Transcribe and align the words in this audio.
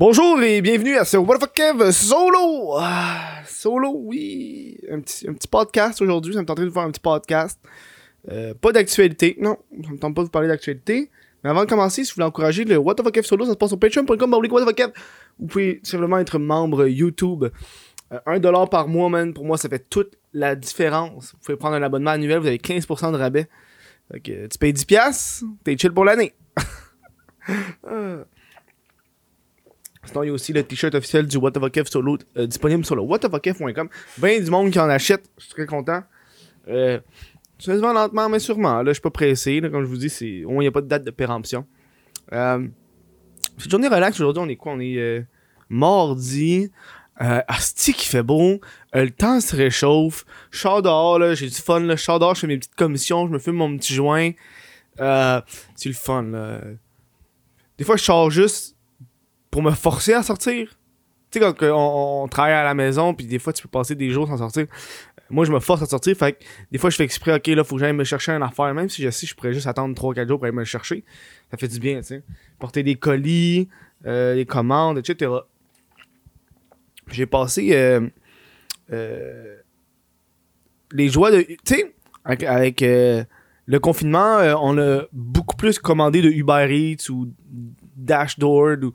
Bonjour 0.00 0.42
et 0.42 0.62
bienvenue 0.62 0.96
à 0.96 1.04
ce 1.04 1.18
What 1.18 1.36
the 1.36 1.40
fuck 1.40 1.52
Kev 1.52 1.92
solo! 1.92 2.74
Ah, 2.78 3.42
solo, 3.46 3.92
oui! 3.94 4.78
Un 4.90 5.00
petit, 5.00 5.28
un 5.28 5.34
petit 5.34 5.46
podcast 5.46 6.00
aujourd'hui, 6.00 6.32
ça 6.32 6.40
me 6.40 6.46
tenterait 6.46 6.64
de 6.64 6.70
faire 6.70 6.84
un 6.84 6.90
petit 6.90 7.02
podcast. 7.02 7.60
Euh, 8.30 8.54
pas 8.54 8.72
d'actualité, 8.72 9.36
non, 9.38 9.58
ça 9.84 9.90
me 9.90 9.98
tente 9.98 10.14
pas 10.14 10.22
de 10.22 10.28
vous 10.28 10.30
parler 10.30 10.48
d'actualité. 10.48 11.10
Mais 11.44 11.50
avant 11.50 11.64
de 11.64 11.68
commencer, 11.68 12.02
si 12.02 12.12
vous 12.12 12.14
voulez 12.14 12.28
encourager 12.28 12.64
le 12.64 12.78
What 12.78 12.94
the 12.94 13.02
fuck 13.02 13.12
Kev 13.12 13.26
solo, 13.26 13.44
ça 13.44 13.50
se 13.50 13.56
passe 13.58 13.68
sur 13.68 13.78
patreon.com. 13.78 14.36
Vous 15.38 15.46
pouvez 15.46 15.80
simplement 15.82 16.16
être 16.16 16.38
membre 16.38 16.86
YouTube. 16.86 17.44
Euh, 18.10 18.18
1$ 18.26 18.70
par 18.70 18.88
mois, 18.88 19.10
man, 19.10 19.34
pour 19.34 19.44
moi, 19.44 19.58
ça 19.58 19.68
fait 19.68 19.86
toute 19.90 20.16
la 20.32 20.56
différence. 20.56 21.32
Vous 21.32 21.40
pouvez 21.44 21.58
prendre 21.58 21.76
un 21.76 21.82
abonnement 21.82 22.12
annuel, 22.12 22.38
vous 22.38 22.46
avez 22.46 22.56
15% 22.56 23.12
de 23.12 23.18
rabais. 23.18 23.50
Fait 24.10 24.20
que, 24.20 24.46
tu 24.46 24.56
payes 24.58 24.72
10$, 24.72 25.44
t'es 25.62 25.76
chill 25.76 25.92
pour 25.92 26.06
l'année. 26.06 26.32
Ah. 27.86 28.24
Sinon, 30.04 30.22
il 30.22 30.26
y 30.28 30.30
a 30.30 30.32
aussi 30.32 30.52
le 30.52 30.62
t-shirt 30.62 30.94
officiel 30.94 31.26
du 31.26 31.36
What 31.36 31.52
the 31.52 31.88
solo 31.88 32.18
disponible 32.36 32.84
sur 32.84 32.96
le 32.96 33.02
whatthefuckf.com. 33.02 33.88
Ben 34.18 34.42
du 34.42 34.50
monde 34.50 34.70
qui 34.70 34.78
en 34.78 34.88
achète, 34.88 35.30
je 35.38 35.44
suis 35.44 35.52
très 35.52 35.66
content. 35.66 36.02
Euh, 36.68 36.98
ça 37.58 37.74
se 37.74 37.80
vend 37.80 37.92
lentement, 37.92 38.28
mais 38.28 38.38
sûrement. 38.38 38.78
Là, 38.82 38.86
je 38.86 38.94
suis 38.94 39.02
pas 39.02 39.10
pressé. 39.10 39.60
Là, 39.60 39.68
comme 39.68 39.82
je 39.82 39.88
vous 39.88 39.98
dis, 39.98 40.08
c'est... 40.08 40.26
il 40.26 40.46
n'y 40.46 40.66
a 40.66 40.70
pas 40.70 40.80
de 40.80 40.88
date 40.88 41.04
de 41.04 41.10
péremption. 41.10 41.66
Euh, 42.32 42.66
c'est 43.58 43.66
une 43.66 43.70
journée 43.70 43.88
relax 43.88 44.18
aujourd'hui. 44.18 44.42
On 44.42 44.48
est 44.48 44.56
quoi? 44.56 44.72
On 44.72 44.80
est 44.80 44.96
euh, 44.96 45.22
mardi. 45.68 46.70
Euh, 47.20 47.42
asti 47.48 47.92
fait 47.92 48.22
beau. 48.22 48.60
Euh, 48.96 49.04
le 49.04 49.10
temps 49.10 49.40
se 49.40 49.54
réchauffe. 49.54 50.24
Je 50.50 50.80
dehors, 50.80 51.18
là, 51.18 51.34
j'ai 51.34 51.48
du 51.48 51.54
fun. 51.54 51.80
Là. 51.80 51.96
Je 51.96 52.02
sors 52.02 52.18
dehors, 52.18 52.34
je 52.34 52.40
fais 52.40 52.46
mes 52.46 52.56
petites 52.56 52.74
commissions. 52.74 53.26
Je 53.26 53.32
me 53.32 53.38
fume 53.38 53.56
mon 53.56 53.76
petit 53.76 53.92
joint. 53.92 54.30
Euh, 55.00 55.40
c'est 55.76 55.90
le 55.90 55.94
fun. 55.94 56.22
Là. 56.22 56.60
Des 57.76 57.84
fois, 57.84 57.96
je 57.96 58.04
sors 58.04 58.30
juste 58.30 58.76
pour 59.50 59.62
me 59.62 59.70
forcer 59.70 60.12
à 60.12 60.22
sortir. 60.22 60.68
Tu 61.30 61.38
sais, 61.38 61.54
quand 61.54 61.54
on, 61.62 62.28
travaille 62.28 62.52
à 62.52 62.64
la 62.64 62.74
maison, 62.74 63.14
puis 63.14 63.26
des 63.26 63.38
fois, 63.38 63.52
tu 63.52 63.62
peux 63.62 63.68
passer 63.68 63.94
des 63.94 64.10
jours 64.10 64.26
sans 64.26 64.38
sortir. 64.38 64.66
Moi, 65.28 65.44
je 65.44 65.52
me 65.52 65.60
force 65.60 65.82
à 65.82 65.86
sortir, 65.86 66.16
fait 66.16 66.32
que 66.32 66.38
des 66.72 66.78
fois, 66.78 66.90
je 66.90 66.96
fais 66.96 67.04
exprès, 67.04 67.36
ok, 67.36 67.46
là, 67.48 67.62
faut 67.62 67.76
que 67.76 67.80
j'aille 67.80 67.92
me 67.92 68.02
chercher 68.02 68.32
une 68.32 68.42
affaire, 68.42 68.74
même 68.74 68.88
si 68.88 69.00
je 69.00 69.10
sais, 69.10 69.28
je 69.28 69.34
pourrais 69.36 69.52
juste 69.52 69.68
attendre 69.68 69.94
3-4 69.94 70.26
jours 70.26 70.38
pour 70.38 70.46
aller 70.46 70.56
me 70.56 70.64
chercher. 70.64 71.04
Ça 71.52 71.56
fait 71.56 71.68
du 71.68 71.78
bien, 71.78 72.00
tu 72.00 72.06
sais. 72.06 72.22
Porter 72.58 72.82
des 72.82 72.96
colis, 72.96 73.68
euh, 74.06 74.34
des 74.34 74.44
commandes, 74.44 74.98
etc. 74.98 75.30
J'ai 77.12 77.26
passé 77.26 77.68
euh, 77.72 78.08
euh, 78.92 79.56
les 80.92 81.08
joies 81.08 81.30
de. 81.30 81.42
Tu 81.42 81.58
sais, 81.64 81.94
avec, 82.24 82.82
euh, 82.82 83.24
le 83.66 83.78
confinement, 83.78 84.38
euh, 84.38 84.54
on 84.60 84.78
a 84.78 85.02
beaucoup 85.12 85.56
plus 85.56 85.78
commandé 85.78 86.22
de 86.22 86.28
Uber 86.28 86.66
Eats 86.70 87.10
ou 87.10 87.28
Dashdoor 87.96 88.76
ou 88.82 88.92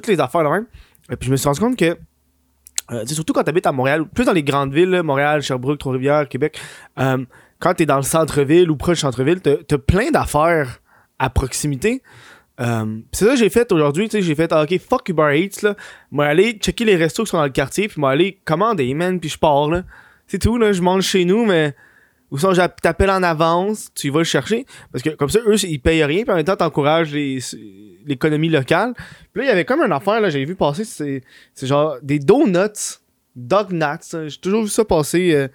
toutes 0.00 0.08
les 0.08 0.20
affaires 0.20 0.42
là 0.42 0.50
même. 0.50 0.66
Et 1.10 1.16
puis 1.16 1.26
je 1.26 1.32
me 1.32 1.36
suis 1.36 1.46
rendu 1.46 1.60
compte 1.60 1.76
que, 1.76 1.96
euh, 2.92 3.04
tu 3.04 3.14
surtout 3.14 3.32
quand 3.32 3.44
tu 3.44 3.50
habites 3.50 3.66
à 3.66 3.72
Montréal, 3.72 4.06
plus 4.08 4.24
dans 4.24 4.32
les 4.32 4.42
grandes 4.42 4.72
villes, 4.72 5.02
Montréal, 5.02 5.42
Sherbrooke, 5.42 5.78
Trois-Rivières, 5.78 6.28
Québec, 6.28 6.58
euh, 6.98 7.24
quand 7.58 7.74
tu 7.74 7.82
es 7.84 7.86
dans 7.86 7.96
le 7.96 8.02
centre-ville 8.02 8.70
ou 8.70 8.76
proche 8.76 8.98
du 8.98 9.00
centre-ville, 9.00 9.40
t'as 9.40 9.54
as 9.70 9.78
plein 9.78 10.10
d'affaires 10.10 10.80
à 11.18 11.30
proximité. 11.30 12.02
Euh, 12.60 13.00
c'est 13.12 13.26
ça 13.26 13.32
que 13.32 13.38
j'ai 13.38 13.50
fait 13.50 13.70
aujourd'hui, 13.72 14.08
tu 14.08 14.18
sais, 14.18 14.22
j'ai 14.22 14.34
fait, 14.34 14.50
ah, 14.52 14.62
ok, 14.62 14.78
fuck 14.78 15.08
Uber 15.08 15.32
Eats, 15.34 15.62
là. 15.62 15.74
Moi, 16.10 16.26
aller 16.26 16.52
checker 16.52 16.84
les 16.84 16.96
restos 16.96 17.24
qui 17.24 17.30
sont 17.30 17.36
dans 17.36 17.44
le 17.44 17.50
quartier, 17.50 17.88
puis 17.88 18.00
moi, 18.00 18.10
aller 18.10 18.40
commander, 18.44 18.92
man, 18.94 19.20
puis 19.20 19.28
je 19.28 19.38
pars, 19.38 19.68
là. 19.68 19.82
C'est 20.26 20.38
tout, 20.38 20.56
là, 20.56 20.72
je 20.72 20.82
mange 20.82 21.04
chez 21.04 21.24
nous, 21.24 21.44
mais 21.44 21.74
ou 22.30 22.38
sinon, 22.38 22.52
t'appelles 22.82 23.10
en 23.10 23.22
avance, 23.22 23.90
tu 23.94 24.10
vas 24.10 24.18
le 24.18 24.24
chercher. 24.24 24.66
Parce 24.92 25.02
que 25.02 25.10
comme 25.10 25.30
ça, 25.30 25.38
eux, 25.46 25.56
ils 25.64 25.78
payent 25.80 26.04
rien, 26.04 26.22
puis 26.22 26.32
en 26.32 26.36
même 26.36 26.44
temps, 26.44 26.56
t'encourages 26.56 27.12
l'économie 27.12 28.48
locale. 28.48 28.94
Puis 29.32 29.42
là, 29.42 29.44
il 29.44 29.48
y 29.48 29.50
avait 29.50 29.64
comme 29.64 29.80
une 29.80 29.92
affaire, 29.92 30.20
là, 30.20 30.30
j'avais 30.30 30.44
vu 30.44 30.56
passer, 30.56 30.84
c'est 30.84 31.66
genre 31.66 31.96
des 32.02 32.18
donuts, 32.18 32.98
dog 33.34 33.72
nuts. 33.72 33.82
hein. 33.82 34.28
J'ai 34.28 34.38
toujours 34.38 34.64
vu 34.64 34.68
ça 34.68 34.84
passer 34.84 35.34
euh, 35.34 35.48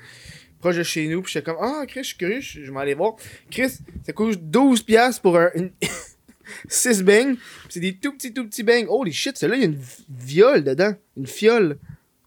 proche 0.60 0.78
de 0.78 0.84
chez 0.84 1.08
nous, 1.08 1.22
puis 1.22 1.34
j'étais 1.34 1.46
comme, 1.52 1.58
ah, 1.62 1.84
Chris, 1.88 2.04
je 2.04 2.08
suis 2.10 2.18
curieux, 2.18 2.40
je 2.40 2.72
vais 2.72 2.80
aller 2.80 2.94
voir. 2.94 3.16
Chris, 3.50 3.72
ça 4.06 4.14
coûte 4.14 4.40
12$ 4.40 4.84
piastres 4.86 5.22
pour 5.22 5.38
un, 5.38 5.50
une 5.56 5.72
6 6.70 7.04
beignes, 7.04 7.36
puis 7.36 7.68
c'est 7.70 7.80
des 7.80 7.96
tout 7.96 8.14
petits, 8.14 8.34
tout 8.34 8.46
petits 8.46 8.64
beignes. 8.64 8.86
Holy 8.88 9.12
shit, 9.12 9.38
celui-là, 9.38 9.58
il 9.58 9.62
y 9.62 9.66
a 9.66 9.68
une 9.70 9.80
viole 10.10 10.64
dedans, 10.64 10.94
une 11.18 11.28
fiole. 11.28 11.78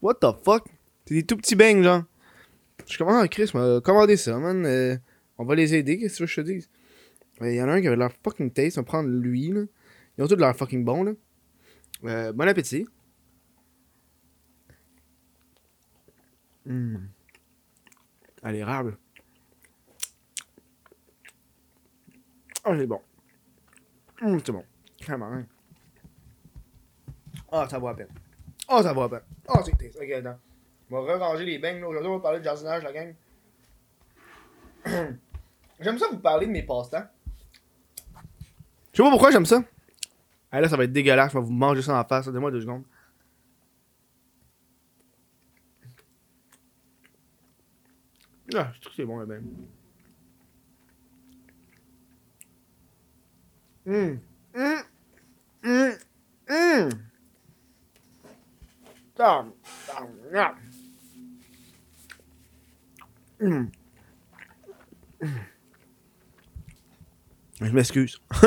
What 0.01 0.15
the 0.15 0.27
fuck? 0.43 0.65
C'est 1.07 1.15
des 1.15 1.23
tout 1.23 1.37
petits 1.37 1.55
beignes, 1.55 1.83
genre. 1.83 2.03
Je 2.83 2.89
suis 2.89 2.97
comme, 2.97 3.09
ah, 3.09 3.27
Chris, 3.27 3.49
m'a 3.53 3.81
commandé 3.81 4.17
ça, 4.17 4.37
man. 4.37 4.65
Euh, 4.65 4.97
on 5.37 5.45
va 5.45 5.55
les 5.55 5.73
aider, 5.73 5.97
qu'est-ce 5.97 6.19
que 6.19 6.25
je 6.25 6.35
te 6.35 6.41
dise? 6.41 6.69
Il 7.41 7.53
y 7.53 7.61
en 7.61 7.67
a 7.67 7.73
un 7.73 7.81
qui 7.81 7.87
avait 7.87 7.95
l'air 7.95 8.11
fucking 8.23 8.51
taste, 8.51 8.77
on 8.77 8.81
va 8.81 8.85
prendre 8.85 9.09
lui, 9.09 9.51
là. 9.51 9.63
Ils 10.17 10.23
ont 10.23 10.27
tous 10.27 10.35
l'air 10.35 10.55
fucking 10.55 10.85
bons, 10.85 11.03
là. 11.03 11.11
Euh, 12.05 12.31
bon 12.31 12.47
appétit. 12.47 12.87
Hum. 16.67 17.09
À 18.41 18.51
l'érable. 18.51 18.97
Ah, 22.63 22.75
c'est 22.77 22.87
bon. 22.87 23.01
Hum, 24.21 24.39
c'est 24.43 24.51
bon. 24.51 24.63
Vraiment, 25.03 25.31
hein. 25.31 25.45
Ah, 27.51 27.67
ça 27.69 27.77
vaut 27.77 27.87
la 27.87 27.93
peine. 27.93 28.07
Ah, 28.67 28.81
ça 28.81 28.93
vaut 28.93 29.01
la 29.01 29.09
peine. 29.09 29.27
Ah, 29.47 29.61
c'est 29.63 29.77
taste. 29.77 29.97
Ok, 30.01 30.09
attends. 30.09 30.39
On 30.95 31.03
va 31.03 31.15
re-ranger 31.15 31.43
les 31.43 31.57
là. 31.57 31.87
Aujourd'hui, 31.87 32.09
on 32.09 32.15
va 32.15 32.21
parler 32.21 32.39
de 32.39 32.45
jardinage, 32.45 32.83
la 32.83 32.93
gang. 32.93 33.13
j'aime 35.79 35.99
ça 35.99 36.07
vous 36.09 36.19
parler 36.19 36.47
de 36.47 36.51
mes 36.51 36.63
passe-temps. 36.63 37.03
Je 38.93 38.97
sais 38.97 39.03
pas 39.03 39.09
pourquoi 39.09 39.31
j'aime 39.31 39.45
ça. 39.45 39.61
Ah 40.51 40.61
là, 40.61 40.69
ça 40.69 40.77
va 40.77 40.85
être 40.85 40.93
dégueulasse. 40.93 41.33
Je 41.33 41.37
vais 41.37 41.43
vous 41.43 41.51
manger 41.51 41.81
ça 41.81 41.99
en 41.99 42.03
face. 42.05 42.27
Donne-moi 42.27 42.49
deux 42.49 42.61
secondes. 42.61 42.83
Ah, 48.55 48.71
je 48.73 48.79
trouve 48.79 48.91
que 48.91 48.95
c'est 48.95 49.05
bon, 49.05 49.17
le 49.17 49.25
bain. 49.25 49.41
Hum. 53.85 54.19
Hum. 54.55 54.83
Hum. 55.65 55.91
Hum. 56.47 56.89
Je 63.39 63.67
m'excuse. 67.71 68.19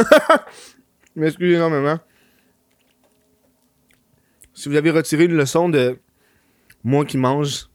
Je 1.16 1.20
m'excuse 1.20 1.54
énormément. 1.54 1.98
Si 4.54 4.68
vous 4.68 4.76
avez 4.76 4.90
retiré 4.90 5.24
une 5.24 5.36
leçon 5.36 5.68
de 5.68 5.98
moi 6.84 7.04
qui 7.04 7.16
mange, 7.16 7.68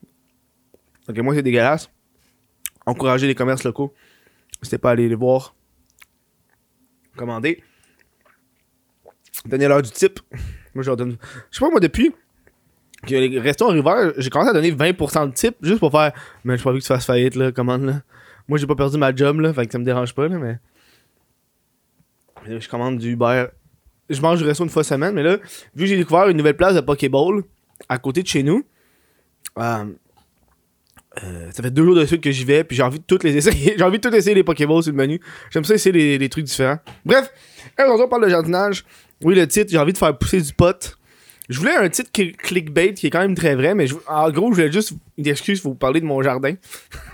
ok, 1.08 1.18
moi 1.20 1.36
c'est 1.36 1.44
dégueulasse, 1.44 1.90
encouragez 2.86 3.28
les 3.28 3.36
commerces 3.36 3.64
locaux. 3.64 3.94
N'hésitez 4.62 4.78
pas 4.78 4.90
à 4.90 4.92
aller 4.94 5.10
les 5.10 5.16
voir. 5.16 5.56
Commander. 7.16 7.64
Donnez 9.46 9.68
l'heure 9.68 9.82
du 9.82 9.92
type. 9.92 10.20
Moi 10.74 10.84
je 10.84 10.90
leur 10.90 10.98
donne. 10.98 11.18
Je 11.52 11.58
sais 11.58 11.66
pas 11.66 11.70
moi 11.70 11.80
depuis 11.80 12.14
que 13.08 13.40
restaurants 13.40 13.74
River, 13.74 14.14
j'ai 14.18 14.30
commencé 14.30 14.50
à 14.50 14.54
donner 14.54 14.72
20% 14.72 15.30
de 15.30 15.34
type 15.34 15.56
juste 15.62 15.80
pour 15.80 15.92
faire. 15.92 16.14
Mais 16.44 16.58
j'ai 16.58 16.64
pas 16.64 16.72
vu 16.72 16.80
que 16.80 16.84
tu 16.84 16.88
fasses 16.88 17.06
faillite 17.06 17.36
là, 17.36 17.52
commande 17.52 17.84
là. 17.84 18.02
Moi 18.48 18.58
j'ai 18.58 18.68
pas 18.68 18.76
perdu 18.76 18.98
ma 18.98 19.16
job 19.16 19.40
là, 19.40 19.54
fait 19.54 19.66
que 19.66 19.72
ça 19.72 19.80
me 19.80 19.86
dérange 19.86 20.14
pas 20.14 20.28
là, 20.28 20.38
mais. 20.38 20.58
Je 22.46 22.68
commande 22.68 22.98
du 22.98 23.12
Uber. 23.12 23.46
Je 24.10 24.22
mange 24.22 24.40
du 24.40 24.44
resto 24.44 24.64
une 24.64 24.70
fois 24.70 24.84
semaine, 24.84 25.14
mais 25.14 25.24
là, 25.24 25.38
vu 25.76 25.84
que 25.84 25.86
j'ai 25.86 25.98
découvert 25.98 26.28
une 26.28 26.36
nouvelle 26.36 26.58
place 26.58 26.76
de 26.76 26.82
Pokéball 26.82 27.44
à 27.88 27.98
côté 27.98 28.22
de 28.22 28.28
chez 28.28 28.44
nous, 28.44 28.64
euh, 29.58 29.86
euh, 31.24 31.52
ça 31.52 31.62
fait 31.62 31.72
deux 31.72 31.86
jours 31.86 31.96
de 31.96 32.06
suite 32.06 32.22
que 32.22 32.32
j'y 32.32 32.44
vais, 32.44 32.64
puis 32.64 32.76
j'ai 32.76 32.84
envie 32.84 33.00
de 33.00 33.04
toutes 33.06 33.24
les 33.24 33.36
essayer. 33.36 33.76
j'ai 33.78 33.84
envie 33.84 33.98
de 33.98 34.02
toutes 34.02 34.16
essayer 34.16 34.36
les 34.36 34.44
Pokéballs 34.44 34.84
sur 34.84 34.92
le 34.92 34.98
menu. 34.98 35.22
J'aime 35.52 35.64
ça 35.64 35.76
essayer 35.76 35.92
les, 35.92 36.18
les 36.18 36.30
trucs 36.30 36.46
différents. 36.46 36.80
Bref, 37.06 37.32
aujourd'hui 37.78 38.06
on 38.06 38.10
parle 38.10 38.26
de 38.26 38.30
jardinage. 38.30 38.84
Oui, 39.22 39.36
le 39.36 39.48
titre, 39.48 39.72
j'ai 39.72 39.78
envie 39.78 39.94
de 39.94 39.98
faire 39.98 40.18
pousser 40.18 40.42
du 40.42 40.54
pot. 40.54 40.98
Je 41.50 41.60
voulais 41.60 41.76
un 41.76 41.90
titre 41.90 42.10
clickbait 42.12 42.94
qui 42.94 43.08
est 43.08 43.10
quand 43.10 43.20
même 43.20 43.36
très 43.36 43.56
vrai, 43.56 43.76
mais 43.76 43.88
je- 43.88 43.96
en 44.08 44.30
gros, 44.32 44.52
je 44.52 44.56
voulais 44.62 44.72
juste 44.72 44.94
une 45.18 45.28
excuse 45.28 45.62
pour 45.62 45.72
vous 45.74 45.78
parler 45.78 46.00
de 46.00 46.06
mon 46.06 46.22
jardin. 46.22 46.56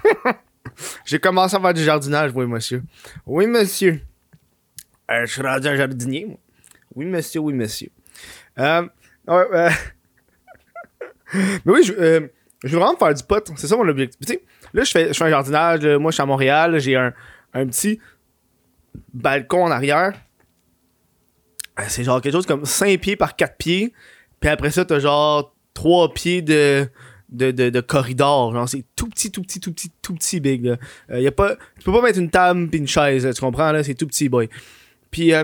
j'ai 1.05 1.19
commencé 1.19 1.55
à 1.55 1.59
faire 1.59 1.73
du 1.73 1.83
jardinage, 1.83 2.31
oui, 2.35 2.45
monsieur. 2.45 2.83
Oui, 3.25 3.47
monsieur. 3.47 4.01
Euh, 5.09 5.25
je 5.25 5.31
suis 5.33 5.41
rendu 5.41 5.67
un 5.67 5.75
jardinier, 5.75 6.25
moi. 6.25 6.37
Oui, 6.95 7.05
monsieur, 7.05 7.39
oui, 7.41 7.53
monsieur. 7.53 7.89
Euh, 8.59 8.87
euh, 9.29 9.69
Mais 11.33 11.59
oui, 11.73 11.83
je, 11.83 11.93
euh, 11.93 12.27
je 12.63 12.69
veux 12.69 12.79
vraiment 12.79 12.97
faire 12.97 13.13
du 13.13 13.23
pot. 13.23 13.51
C'est 13.55 13.67
ça 13.67 13.75
mon 13.77 13.87
objectif. 13.87 14.37
Là, 14.73 14.83
je 14.83 14.91
fais, 14.91 15.07
je 15.09 15.13
fais 15.17 15.23
un 15.25 15.29
jardinage. 15.29 15.85
moi, 15.97 16.11
je 16.11 16.15
suis 16.15 16.21
à 16.21 16.25
Montréal. 16.25 16.79
J'ai 16.79 16.95
un, 16.95 17.13
un 17.53 17.65
petit 17.67 17.99
balcon 19.13 19.63
en 19.65 19.71
arrière. 19.71 20.13
C'est 21.87 22.03
genre 22.03 22.21
quelque 22.21 22.33
chose 22.33 22.45
comme 22.45 22.65
5 22.65 22.99
pieds 22.99 23.15
par 23.15 23.35
4 23.35 23.55
pieds. 23.57 23.93
Puis 24.39 24.49
après 24.49 24.71
ça, 24.71 24.85
t'as 24.85 24.99
genre 24.99 25.55
3 25.73 26.13
pieds 26.13 26.41
de, 26.41 26.87
de, 27.29 27.51
de, 27.51 27.69
de 27.69 27.81
corridor. 27.81 28.53
Genre, 28.53 28.67
c'est 28.69 28.85
tout 28.95 29.07
petit, 29.07 29.31
tout 29.31 29.41
petit, 29.41 29.59
tout 29.59 29.71
petit, 29.73 29.91
tout 30.01 30.13
petit 30.13 30.39
big. 30.39 30.65
Là. 30.65 30.77
Euh, 31.11 31.19
y 31.19 31.27
a 31.27 31.31
pas, 31.31 31.55
tu 31.77 31.83
peux 31.85 31.91
pas 31.91 32.01
mettre 32.01 32.19
une 32.19 32.29
table 32.29 32.69
pis 32.69 32.77
une 32.77 32.87
chaise, 32.87 33.27
tu 33.33 33.41
comprends? 33.41 33.71
là? 33.71 33.83
C'est 33.83 33.95
tout 33.95 34.07
petit, 34.07 34.29
boy. 34.29 34.49
Puis 35.11 35.33
euh, 35.33 35.43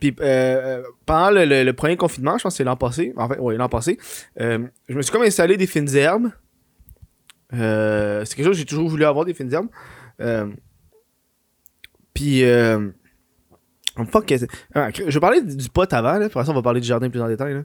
Puis 0.00 0.14
euh, 0.20 0.82
pendant 1.06 1.30
le, 1.30 1.64
le- 1.64 1.72
premier 1.72 1.96
confinement, 1.96 2.36
je 2.38 2.42
pense 2.42 2.54
que 2.54 2.56
c'est 2.58 2.64
l'an 2.64 2.76
passé, 2.76 3.12
en 3.16 3.28
fait, 3.28 3.38
oui, 3.38 3.56
l'an 3.56 3.68
passé, 3.68 3.98
euh, 4.40 4.58
je 4.88 4.94
me 4.94 5.02
suis 5.02 5.12
comme 5.12 5.22
installé 5.22 5.56
des 5.56 5.66
fines 5.66 5.94
herbes. 5.94 6.30
Euh, 7.54 8.24
c'est 8.24 8.34
quelque 8.34 8.46
chose 8.46 8.54
que 8.54 8.60
j'ai 8.60 8.64
toujours 8.64 8.88
voulu 8.88 9.04
avoir, 9.04 9.24
des 9.24 9.34
fines 9.34 9.52
herbes. 9.52 9.68
Euh, 10.20 10.46
puis, 12.14 12.44
euh, 12.44 12.88
fuck, 14.10 14.32
ah, 14.74 14.88
je 15.06 15.18
parler 15.18 15.42
du 15.42 15.68
pot 15.68 15.92
avant, 15.92 16.12
là, 16.12 16.18
puis 16.20 16.26
après 16.26 16.44
ça, 16.44 16.50
on 16.52 16.54
va 16.54 16.62
parler 16.62 16.80
du 16.80 16.86
jardin 16.86 17.10
plus 17.10 17.20
en 17.20 17.28
détail. 17.28 17.54
Là. 17.54 17.62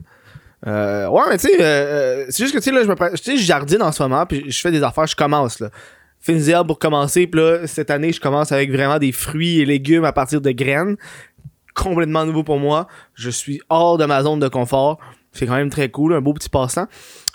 Euh, 0.66 1.08
ouais, 1.08 1.22
mais 1.28 1.38
tu 1.38 1.48
sais, 1.48 1.60
euh, 1.60 1.64
euh, 1.64 2.26
c'est 2.30 2.42
juste 2.42 2.54
que 2.54 2.58
tu 2.58 2.64
sais, 2.64 2.72
là, 2.72 2.82
je 2.82 2.88
me 2.88 2.94
pré- 2.94 3.12
tu 3.12 3.22
sais, 3.22 3.36
je 3.36 3.44
jardine 3.44 3.82
en 3.82 3.92
ce 3.92 4.02
moment, 4.02 4.26
puis 4.26 4.50
je 4.50 4.60
fais 4.60 4.72
des 4.72 4.82
affaires, 4.82 5.06
je 5.06 5.16
commence, 5.16 5.60
là. 5.60 5.70
Fines 6.20 6.48
herbes 6.48 6.66
pour 6.66 6.80
commencer, 6.80 7.28
puis 7.28 7.40
là, 7.40 7.66
cette 7.66 7.90
année, 7.90 8.12
je 8.12 8.20
commence 8.20 8.50
avec 8.50 8.72
vraiment 8.72 8.98
des 8.98 9.12
fruits 9.12 9.60
et 9.60 9.64
légumes 9.64 10.04
à 10.04 10.12
partir 10.12 10.40
de 10.40 10.50
graines. 10.50 10.96
Complètement 11.76 12.26
nouveau 12.26 12.42
pour 12.42 12.58
moi. 12.58 12.88
Je 13.14 13.30
suis 13.30 13.60
hors 13.68 13.98
de 13.98 14.04
ma 14.04 14.24
zone 14.24 14.40
de 14.40 14.48
confort. 14.48 14.98
C'est 15.30 15.46
quand 15.46 15.54
même 15.54 15.70
très 15.70 15.90
cool, 15.90 16.14
un 16.14 16.20
beau 16.20 16.32
petit 16.32 16.48
passe-temps. 16.48 16.88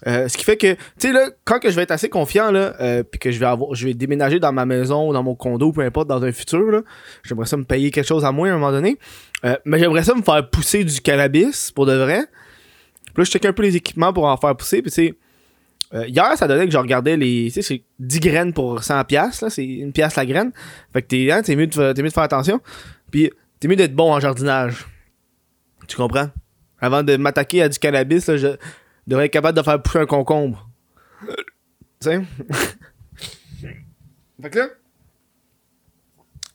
Euh, 0.05 0.27
ce 0.27 0.35
qui 0.35 0.43
fait 0.43 0.57
que, 0.57 0.73
tu 0.73 0.79
sais, 0.97 1.13
là, 1.13 1.29
quand 1.45 1.59
que 1.59 1.69
je 1.69 1.75
vais 1.77 1.83
être 1.83 1.91
assez 1.91 2.09
confiant, 2.09 2.51
là, 2.51 2.73
euh, 2.81 3.03
puis 3.03 3.19
que 3.19 3.31
je 3.31 3.39
vais 3.39 3.45
avoir, 3.45 3.73
je 3.73 3.87
vais 3.87 3.93
déménager 3.93 4.41
dans 4.41 4.51
ma 4.51 4.65
maison, 4.65 5.07
ou 5.07 5.13
dans 5.13 5.23
mon 5.23 5.35
condo, 5.35 5.71
peu 5.71 5.79
importe, 5.81 6.09
dans 6.09 6.21
un 6.21 6.31
futur, 6.33 6.69
là, 6.69 6.81
j'aimerais 7.23 7.45
ça 7.45 7.55
me 7.55 7.63
payer 7.63 7.89
quelque 7.89 8.07
chose 8.07 8.25
à 8.25 8.33
moi 8.33 8.49
à 8.49 8.51
un 8.51 8.55
moment 8.55 8.73
donné. 8.73 8.97
Euh, 9.45 9.55
mais 9.63 9.79
j'aimerais 9.79 10.03
ça 10.03 10.13
me 10.13 10.21
faire 10.23 10.49
pousser 10.49 10.83
du 10.83 10.99
cannabis, 10.99 11.71
pour 11.71 11.85
de 11.85 11.93
vrai. 11.93 12.25
Puis 13.13 13.21
là, 13.21 13.23
je 13.23 13.31
check 13.31 13.45
un 13.45 13.53
peu 13.53 13.63
les 13.63 13.75
équipements 13.75 14.11
pour 14.11 14.25
en 14.25 14.37
faire 14.37 14.55
pousser, 14.55 14.81
puis 14.81 14.91
tu 14.91 15.15
euh, 15.93 16.07
hier, 16.07 16.35
ça 16.37 16.47
donnait 16.47 16.65
que 16.65 16.71
je 16.71 16.77
regardais 16.77 17.15
les. 17.15 17.45
Tu 17.45 17.51
sais, 17.51 17.61
c'est 17.61 17.83
10 17.99 18.19
graines 18.19 18.53
pour 18.53 18.83
100 18.83 19.03
piastres, 19.03 19.43
là. 19.43 19.49
C'est 19.51 19.65
une 19.65 19.93
pièce 19.93 20.15
la 20.15 20.25
graine. 20.25 20.51
Fait 20.91 21.03
que 21.03 21.07
t'es, 21.07 21.31
hein, 21.31 21.43
t'es, 21.43 21.55
mieux 21.55 21.67
de, 21.67 22.01
mieux 22.01 22.07
de 22.07 22.13
faire 22.13 22.23
attention. 22.23 22.61
Puis 23.11 23.29
t'es 23.59 23.67
mieux 23.67 23.75
d'être 23.75 23.93
bon 23.93 24.11
en 24.11 24.19
jardinage. 24.19 24.87
Tu 25.87 25.95
comprends? 25.95 26.29
Avant 26.79 27.03
de 27.03 27.15
m'attaquer 27.15 27.61
à 27.61 27.69
du 27.69 27.77
cannabis, 27.77 28.25
je 28.35 28.55
devrais 29.05 29.25
être 29.25 29.33
capable 29.33 29.57
de 29.57 29.63
faire 29.63 29.81
pousser 29.81 29.99
un 29.99 30.05
concombre. 30.07 30.67
tu 31.27 31.35
sais? 32.01 32.21
fait 34.41 34.49
que 34.49 34.59
là. 34.59 34.67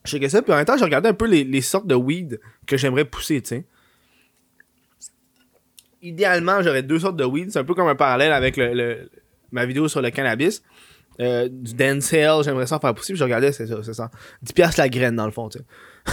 Je 0.05 0.13
checkais 0.13 0.31
ça, 0.31 0.43
puis 0.43 0.53
en 0.53 0.57
même 0.57 0.65
temps, 0.65 0.77
je 0.79 0.85
regardais 0.85 1.11
un 1.11 1.15
peu 1.15 1.27
les, 1.27 1.45
les 1.45 1.61
sortes 1.61 1.87
de 1.87 1.95
weed 1.95 2.41
que 2.67 2.77
j'aimerais 2.77 3.05
pousser, 3.05 3.41
tu 3.43 3.49
sais. 3.49 3.67
Idéalement, 6.03 6.62
j'aurais 6.62 6.83
deux 6.83 6.99
sortes 7.00 7.17
de 7.17 7.25
weed. 7.25 7.50
C'est 7.50 7.59
un 7.59 7.65
peu 7.65 7.75
comme 7.75 7.89
un 7.89 7.95
parallèle 7.97 8.33
avec 8.33 8.56
le, 8.56 9.09
ma 9.50 9.67
vidéo 9.67 9.89
sur 9.89 10.00
le 10.03 10.11
cannabis. 10.11 10.62
Euh, 11.21 11.49
du 11.50 11.75
dancehall, 11.75 12.45
j'aimerais 12.45 12.67
ça 12.69 12.79
faire. 12.79 12.95
Puis 12.95 13.17
je 13.17 13.25
regardais, 13.25 13.50
c'est 13.50 13.67
ça, 13.67 13.77
c'est 13.83 13.95
ça. 13.95 14.11
10 14.43 14.53
piastres 14.53 14.79
la 14.81 14.89
graine, 14.89 15.17
dans 15.17 15.27
le 15.27 15.33
fond, 15.33 15.49
tu 15.49 15.59
sais. 15.59 15.65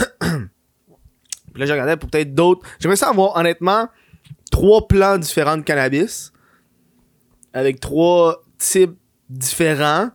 puis 1.54 1.60
là, 1.62 1.66
je 1.68 1.72
regardais 1.72 1.98
pour 1.98 2.10
peut-être 2.10 2.34
d'autres. 2.34 2.68
J'aimerais 2.80 2.96
ça 2.96 3.10
avoir, 3.10 3.36
honnêtement, 3.38 3.88
trois 4.52 4.88
plants 4.88 5.18
différents 5.20 5.58
de 5.58 5.62
cannabis. 5.62 6.32
Avec 7.54 7.80
trois 7.80 8.44
types 8.58 8.98
différents. 9.30 10.10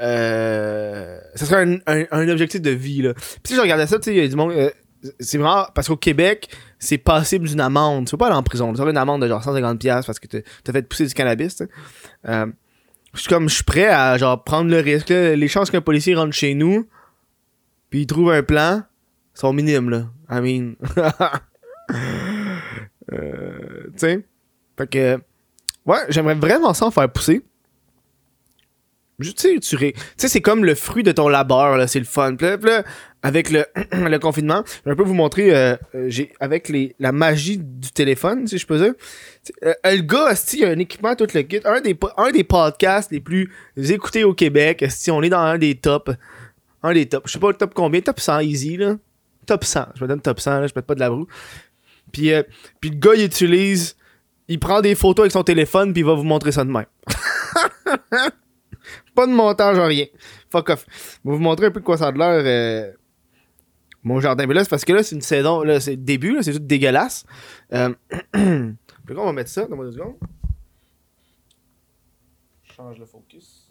Euh, 0.00 1.18
ça 1.34 1.46
serait 1.46 1.62
un, 1.64 1.78
un- 1.86 2.06
un 2.10 2.28
objectif 2.28 2.60
de 2.60 2.70
vie, 2.70 3.02
là. 3.02 3.14
Puis 3.14 3.24
si 3.48 3.54
je 3.56 3.60
regardais 3.60 3.86
ça, 3.86 3.98
tu 3.98 4.04
sais, 4.04 4.14
il 4.14 4.22
y 4.22 4.24
a 4.24 4.28
du 4.28 4.36
monde... 4.36 4.52
euh, 4.52 4.70
c'est 5.18 5.38
vraiment... 5.38 5.66
Parce 5.74 5.88
qu'au 5.88 5.96
Québec, 5.96 6.48
c'est 6.80 6.98
passible 6.98 7.46
d'une 7.46 7.60
amende. 7.60 8.06
Tu 8.06 8.12
vas 8.12 8.18
pas 8.18 8.26
aller 8.26 8.36
en 8.36 8.42
prison. 8.42 8.72
Tu 8.72 8.80
une 8.80 8.96
amende 8.96 9.22
de 9.22 9.28
genre 9.28 9.42
150$ 9.42 9.78
piastres 9.78 10.06
parce 10.06 10.18
que 10.18 10.26
t'as 10.26 10.72
fait 10.72 10.82
pousser 10.82 11.06
du 11.06 11.14
cannabis. 11.14 11.62
Euh, 12.26 12.46
comme, 13.28 13.48
je 13.48 13.54
suis 13.56 13.64
prêt 13.64 13.86
à 13.86 14.16
genre 14.16 14.42
prendre 14.42 14.70
le 14.70 14.78
risque. 14.78 15.10
là. 15.10 15.36
Les 15.36 15.48
chances 15.48 15.70
qu'un 15.70 15.82
policier 15.82 16.14
rentre 16.14 16.32
chez 16.32 16.54
nous, 16.54 16.88
puis 17.90 18.00
il 18.00 18.06
trouve 18.06 18.32
un 18.32 18.42
plan, 18.42 18.82
sont 19.34 19.52
minimes, 19.52 19.90
là. 19.90 20.06
I 20.30 20.40
mean. 20.40 20.74
Euh, 23.12 23.86
tu 23.94 23.98
sais. 23.98 24.24
Fait 24.78 24.86
que. 24.86 25.20
Ouais, 25.84 25.98
j'aimerais 26.10 26.36
vraiment 26.36 26.72
ça 26.72 26.86
en 26.86 26.92
faire 26.92 27.10
pousser. 27.10 27.42
Tu 29.20 29.32
sais, 29.36 29.58
tu 29.60 29.94
c'est 30.16 30.40
comme 30.40 30.64
le 30.64 30.74
fruit 30.74 31.02
de 31.02 31.12
ton 31.12 31.28
labeur, 31.28 31.76
là, 31.76 31.86
c'est 31.86 31.98
le 31.98 32.04
fun. 32.04 32.36
Avec 33.22 33.50
le, 33.50 33.66
le 33.92 34.18
confinement, 34.18 34.62
je 34.66 34.84
vais 34.84 34.92
un 34.92 34.96
peu 34.96 35.02
vous 35.02 35.14
montrer, 35.14 35.54
euh, 35.54 35.76
euh, 35.94 36.06
j'ai, 36.08 36.32
avec 36.40 36.70
les, 36.70 36.94
la 36.98 37.12
magie 37.12 37.58
du 37.58 37.90
téléphone, 37.92 38.46
si 38.46 38.56
je 38.56 38.66
peux 38.66 38.78
dire. 38.78 38.94
Euh, 39.64 39.74
le 39.84 40.00
gars, 40.00 40.30
esti, 40.30 40.60
il 40.60 40.64
a 40.64 40.68
un 40.70 40.78
équipement, 40.78 41.14
tout 41.14 41.26
le 41.34 41.42
kit. 41.42 41.60
Un 41.64 41.82
des, 41.82 41.98
un 42.16 42.30
des 42.30 42.44
podcasts 42.44 43.10
les 43.10 43.20
plus 43.20 43.52
écoutés 43.76 44.24
au 44.24 44.32
Québec. 44.32 44.82
esti, 44.82 45.10
on 45.10 45.22
est 45.22 45.28
dans 45.28 45.40
un 45.40 45.58
des 45.58 45.74
tops. 45.74 46.12
Un 46.82 46.94
des 46.94 47.06
tops. 47.06 47.26
Je 47.26 47.32
sais 47.32 47.38
pas 47.38 47.48
le 47.48 47.56
top 47.56 47.74
combien. 47.74 48.00
Top 48.00 48.20
100 48.20 48.40
easy, 48.40 48.78
là. 48.78 48.96
Top 49.44 49.64
100. 49.64 49.86
Je 49.96 50.02
me 50.02 50.08
donne 50.08 50.20
top 50.22 50.40
100, 50.40 50.60
là. 50.60 50.66
Je 50.66 50.72
pète 50.72 50.86
pas 50.86 50.94
de 50.94 51.00
la 51.00 51.10
broue. 51.10 51.26
Puis, 52.12 52.32
puis 52.80 52.90
le 52.90 52.96
gars, 52.96 53.14
il 53.14 53.24
utilise. 53.24 53.96
Il 54.48 54.58
prend 54.58 54.80
des 54.80 54.94
photos 54.94 55.24
avec 55.24 55.32
son 55.32 55.44
téléphone, 55.44 55.92
puis 55.92 56.00
il 56.00 56.06
va 56.06 56.14
vous 56.14 56.24
montrer 56.24 56.52
ça 56.52 56.64
de 56.64 56.70
même. 56.70 56.86
pas 59.14 59.26
de 59.26 59.32
montage, 59.32 59.78
rien. 59.78 60.06
Fuck 60.50 60.70
off. 60.70 60.86
Je 61.24 61.30
vais 61.30 61.36
vous 61.36 61.42
montrer 61.42 61.66
un 61.66 61.70
peu 61.70 61.80
de 61.80 61.84
quoi 61.84 61.96
ça 61.96 62.08
a 62.08 62.12
de 62.12 62.18
l'air. 62.18 62.42
euh, 62.44 62.92
mon 64.02 64.20
jardin. 64.20 64.46
Mais 64.46 64.54
là, 64.54 64.64
c'est 64.64 64.70
parce 64.70 64.84
que 64.84 64.92
là, 64.92 65.02
c'est 65.02 65.14
une 65.14 65.20
saison. 65.20 65.62
Là, 65.62 65.80
c'est 65.80 65.92
le 65.92 65.96
début, 65.98 66.34
là, 66.34 66.42
c'est 66.42 66.52
tout 66.52 66.58
dégueulasse. 66.58 67.24
Euh, 67.72 67.92
on 68.34 68.74
va 69.24 69.32
mettre 69.32 69.50
ça. 69.50 69.66
Donne-moi 69.66 69.86
deux 69.86 69.92
secondes. 69.92 70.16
Je 72.62 72.72
change 72.72 72.98
le 72.98 73.06
focus. 73.06 73.70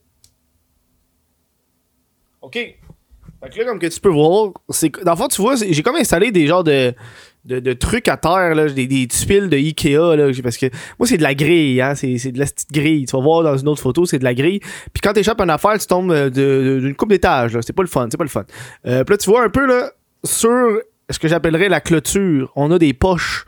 OK. 2.42 2.54
Fait 2.54 3.50
que 3.50 3.60
là, 3.60 3.66
comme 3.66 3.80
que 3.80 3.88
tu 3.88 4.00
peux 4.00 4.10
voir, 4.10 4.52
c'est 4.70 4.90
dans 5.04 5.12
le 5.14 5.18
fond, 5.18 5.28
tu 5.28 5.42
vois, 5.42 5.56
j'ai 5.56 5.82
comme 5.82 5.96
installé 5.96 6.32
des 6.32 6.46
genres 6.46 6.64
de, 6.64 6.94
de, 7.46 7.60
de 7.60 7.74
trucs 7.74 8.08
à 8.08 8.18
terre, 8.18 8.54
là, 8.56 8.68
des, 8.70 8.88
des 8.88 9.08
tuiles 9.08 9.50
de 9.50 9.58
Ikea, 9.58 10.16
là, 10.16 10.30
parce 10.44 10.58
que 10.58 10.68
moi, 10.98 11.08
c'est 11.08 11.18
de 11.18 11.24
la 11.24 11.34
grille, 11.34 11.82
hein, 11.82 11.96
c'est, 11.96 12.18
c'est 12.18 12.32
de 12.32 12.40
la 12.40 12.46
petite 12.46 12.72
grille. 12.72 13.06
Tu 13.06 13.16
vas 13.16 13.24
voir 13.24 13.44
dans 13.44 13.58
une 13.58 13.68
autre 13.68 13.82
photo, 13.82 14.06
c'est 14.06 14.20
de 14.20 14.24
la 14.24 14.34
grille. 14.34 14.60
Puis 14.60 15.02
quand 15.02 15.14
t'échappes 15.14 15.42
une 15.42 15.50
affaire, 15.50 15.78
tu 15.80 15.88
tombes 15.88 16.12
euh, 16.12 16.30
d'une 16.30 16.96
coupe 16.96 17.10
d'étage, 17.10 17.54
là. 17.56 17.62
C'est 17.62 17.74
pas 17.74 17.84
le 17.84 17.88
fun, 17.88 18.08
c'est 18.12 18.18
pas 18.18 18.24
le 18.24 18.30
fun. 18.30 18.44
Euh, 18.86 19.04
puis 19.04 19.14
là, 19.14 19.18
tu 19.18 19.30
vois 19.30 19.44
un 19.44 19.50
peu, 19.50 19.66
là, 19.66 19.92
sur 20.24 20.80
ce 21.10 21.18
que 21.18 21.28
j'appellerais 21.28 21.70
la 21.70 21.82
clôture, 21.82 22.52
on 22.56 22.72
a 22.72 22.78
des 22.78 22.94
poches. 22.94 23.46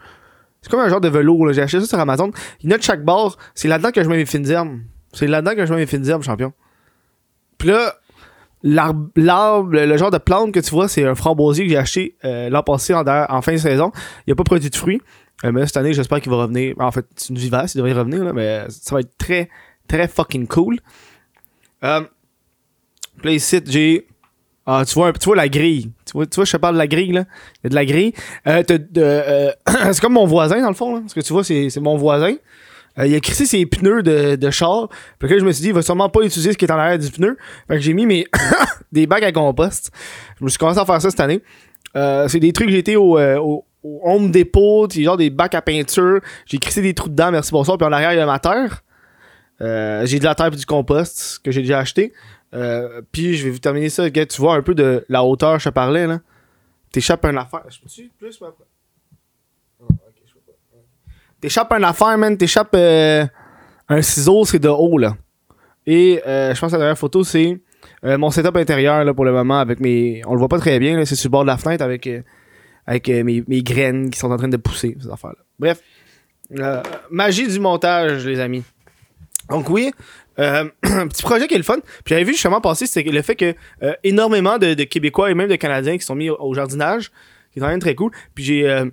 C'est 0.62 0.70
comme 0.70 0.80
un 0.80 0.90
genre 0.90 1.02
de 1.02 1.10
velours. 1.10 1.52
J'ai 1.54 1.62
acheté 1.62 1.80
ça 1.82 1.88
sur 1.88 2.00
Amazon. 2.00 2.32
Il 2.62 2.70
y 2.70 2.74
en 2.74 2.76
a 2.76 2.78
de 2.78 2.84
chaque 2.84 3.04
bord. 3.04 3.38
C'est 3.56 3.68
là-dedans 3.68 3.92
que 3.92 4.04
je 4.04 4.10
mets 4.10 4.18
mes 4.18 4.26
fines 4.26 4.50
herbes. 4.50 4.80
C'est 5.12 5.28
là-dedans 5.28 5.56
que 5.56 5.66
je 5.66 5.74
mets 5.74 5.80
mes 5.80 5.86
fines 5.88 6.08
herbes, 6.08 6.24
champion. 6.24 6.54
Puis 7.58 7.70
là, 7.70 7.96
l'arbre, 8.64 9.72
le, 9.72 9.98
genre 9.98 10.12
de 10.12 10.18
plante 10.18 10.54
que 10.54 10.60
tu 10.60 10.72
vois, 10.72 10.88
c'est 10.88 11.06
un 11.06 11.16
framboisier 11.16 11.66
que 11.66 11.72
j'ai 11.72 11.78
acheté 11.78 12.16
euh, 12.26 12.50
l'an 12.50 12.64
passé 12.64 12.94
en, 12.94 13.42
fin 13.42 13.54
de 13.54 13.58
saison. 13.58 13.92
Il 14.28 14.34
a 14.34 14.36
pas 14.36 14.44
produit 14.44 14.70
de 14.70 14.76
fruits. 14.76 15.02
Euh, 15.44 15.52
mais 15.52 15.66
cette 15.66 15.78
année, 15.78 15.94
j'espère 15.94 16.22
qu'il 16.22 16.32
va 16.32 16.38
revenir. 16.38 16.76
En 16.80 16.92
fait, 16.92 17.06
c'est 17.16 17.30
une 17.30 17.38
vivace, 17.38 17.74
il 17.74 17.78
devrait 17.78 17.94
revenir, 17.94 18.24
là, 18.24 18.34
mais 18.34 18.66
ça 18.70 18.96
va 18.96 19.02
être 19.02 19.18
très, 19.18 19.50
très 19.88 20.08
fucking 20.08 20.48
cool. 20.48 20.80
Euh, 21.84 22.02
j'ai. 23.24 24.08
Ah, 24.68 24.84
tu 24.88 24.94
vois, 24.94 25.12
tu 25.12 25.26
vois 25.26 25.36
la 25.36 25.50
grille. 25.50 25.92
Tu 26.06 26.14
vois, 26.14 26.28
tu 26.28 26.36
vois, 26.36 26.46
je 26.46 26.52
te 26.52 26.58
parle 26.58 26.76
de 26.76 26.80
la 26.80 26.88
grille, 26.88 27.12
là. 27.12 27.26
Il 27.56 27.60
y 27.64 27.68
a 27.68 27.70
de 27.70 27.76
la 27.76 27.86
grille. 27.86 28.14
Euh, 28.48 29.52
c'est 29.92 30.00
comme 30.00 30.14
mon 30.14 30.28
voisin, 30.28 30.62
dans 30.62 30.70
le 30.70 30.76
fond, 30.76 30.94
là. 30.94 31.02
Parce 31.02 31.16
que 31.16 31.22
tu 31.22 31.34
vois, 31.34 31.44
c'est 31.44 31.76
mon 31.80 31.98
voisin. 31.98 32.36
Euh, 33.00 33.08
il 33.08 33.16
a 33.16 33.20
crissé 33.20 33.46
ses 33.46 33.66
pneus 33.66 34.04
de, 34.04 34.52
char. 34.52 34.90
Puis 35.20 35.30
là, 35.30 35.40
je 35.40 35.46
me 35.46 35.52
suis 35.52 35.62
dit, 35.62 35.68
il 35.70 35.74
va 35.74 35.82
sûrement 35.82 36.10
pas 36.10 36.22
utiliser 36.22 36.54
ce 36.54 36.58
qui 36.58 36.66
est 36.66 36.72
en 36.72 36.78
arrière 36.78 37.00
du 37.00 37.10
pneu. 37.10 37.38
Fait 37.68 37.76
que 37.76 37.82
j'ai 37.82 37.94
mis 37.94 38.06
mes 38.06 38.28
des 38.92 39.08
bacs 39.08 39.24
à 39.24 39.32
compost. 39.32 39.92
Je 40.40 40.44
me 40.44 40.50
suis 40.50 40.58
commencé 40.58 40.80
à 40.80 40.86
faire 40.86 41.02
ça 41.02 41.10
cette 41.10 41.20
année. 41.20 41.42
Euh, 41.96 42.28
c'est 42.28 42.40
des 42.40 42.54
trucs 42.54 42.70
que 42.70 42.74
été 42.74 42.96
au, 42.96 43.18
euh, 43.18 43.38
au, 43.38 43.66
au 43.84 44.02
Home 44.04 44.32
Depot, 44.32 44.90
genre 44.90 45.18
des 45.18 45.30
bacs 45.30 45.56
à 45.56 45.62
peinture. 45.62 46.22
J'ai 46.46 46.58
crissé 46.58 46.82
des 46.82 46.94
trous 46.94 47.10
dedans, 47.10 47.32
merci 47.32 47.52
bonsoir. 47.52 47.78
Puis 47.78 47.88
en 47.88 47.92
arrière, 47.92 48.14
il 48.14 48.18
y 48.18 48.22
a 48.22 48.26
ma 48.26 48.40
terre. 48.40 48.84
Euh, 49.62 50.06
j'ai 50.06 50.20
de 50.20 50.24
la 50.24 50.36
terre 50.36 50.48
et 50.48 50.56
du 50.56 50.66
compost 50.66 51.40
que 51.44 51.52
j'ai 51.52 51.62
déjà 51.62 51.80
acheté. 51.80 52.14
Puis 53.12 53.36
je 53.36 53.46
vais 53.46 53.52
vous 53.52 53.60
terminer 53.60 53.90
ça. 53.90 54.10
Tu 54.10 54.42
vois 54.42 54.56
un 54.56 54.62
peu 54.62 54.76
de 54.76 55.06
la 55.08 55.24
hauteur, 55.24 55.60
je 55.60 55.70
te 55.70 55.74
parlais, 55.74 56.08
là. 56.08 56.20
T'échappes 56.92 57.24
un 57.26 57.38
affaire. 57.38 57.64
Je 57.70 57.80
peux-tu 57.80 58.12
plus 58.18 58.40
ou 58.42 58.46
après? 58.46 58.66
Ah, 59.82 59.86
ok, 59.90 60.22
je 60.26 60.34
peux 60.34 60.40
pas. 60.42 60.78
T'échappes 61.42 61.74
un 61.74 61.84
affaire, 61.84 62.18
man. 62.20 62.38
T'échappes 62.38 62.76
euh, 62.76 63.26
un 63.90 64.02
ciseau, 64.04 64.46
c'est 64.46 64.60
de 64.60 64.70
haut, 64.70 64.98
là. 65.00 65.18
Et 65.88 66.22
euh, 66.28 66.54
je 66.54 66.60
pense 66.60 66.70
que 66.70 66.76
la 66.76 66.82
dernière 66.82 66.98
photo, 66.98 67.24
c'est 67.24 67.60
euh, 68.06 68.18
mon 68.20 68.30
setup 68.30 68.56
intérieur, 68.56 69.04
là, 69.04 69.14
pour 69.14 69.26
le 69.26 69.32
moment, 69.32 69.60
avec 69.60 69.80
mes... 69.80 70.22
On 70.28 70.34
le 70.34 70.40
voit 70.40 70.48
pas 70.48 70.60
très 70.60 70.78
bien, 70.78 70.96
là. 70.96 71.06
C'est 71.06 71.16
sur 71.16 71.30
le 71.30 71.32
bord 71.32 71.42
de 71.42 71.48
la 71.48 71.58
fenêtre 71.58 71.84
avec, 71.84 72.08
avec 72.86 73.08
mes, 73.08 73.44
mes 73.48 73.64
graines 73.64 74.12
qui 74.12 74.20
sont 74.20 74.32
en 74.32 74.38
train 74.38 74.48
de 74.48 74.58
pousser, 74.58 74.96
ces 75.02 75.10
affaires-là. 75.10 75.44
Bref. 75.58 75.82
Magie 77.10 77.48
du 77.48 77.60
montage, 77.60 78.26
les 78.28 78.40
amis. 78.40 78.64
Donc 79.50 79.70
oui, 79.70 79.92
un 80.38 80.68
petit 80.84 81.24
projet 81.24 81.48
qui 81.48 81.56
est 81.56 81.58
le 81.58 81.64
fun. 81.64 81.80
Puis 81.80 82.14
j'avais 82.14 82.24
vu 82.24 82.34
justement 82.34 82.62
passer, 82.62 82.86
c'est 82.86 83.04
le 83.04 83.22
fait 83.22 83.36
que 83.36 83.56
énormément 84.04 84.58
de, 84.58 84.76
de 84.76 84.84
Québécois 84.84 85.32
et 85.32 85.34
même 85.34 85.50
de 85.50 85.56
Canadiens 85.56 85.98
qui 85.98 86.06
sont 86.06 86.16
mis 86.16 86.30
au, 86.30 86.38
au 86.40 86.54
jardinage, 86.54 87.10
qui 87.52 87.60
est 87.60 87.62
quand 87.62 87.68
même 87.68 87.80
très 87.80 87.96
cool. 87.96 88.12
Puis 88.36 88.44
j'ai... 88.44 88.92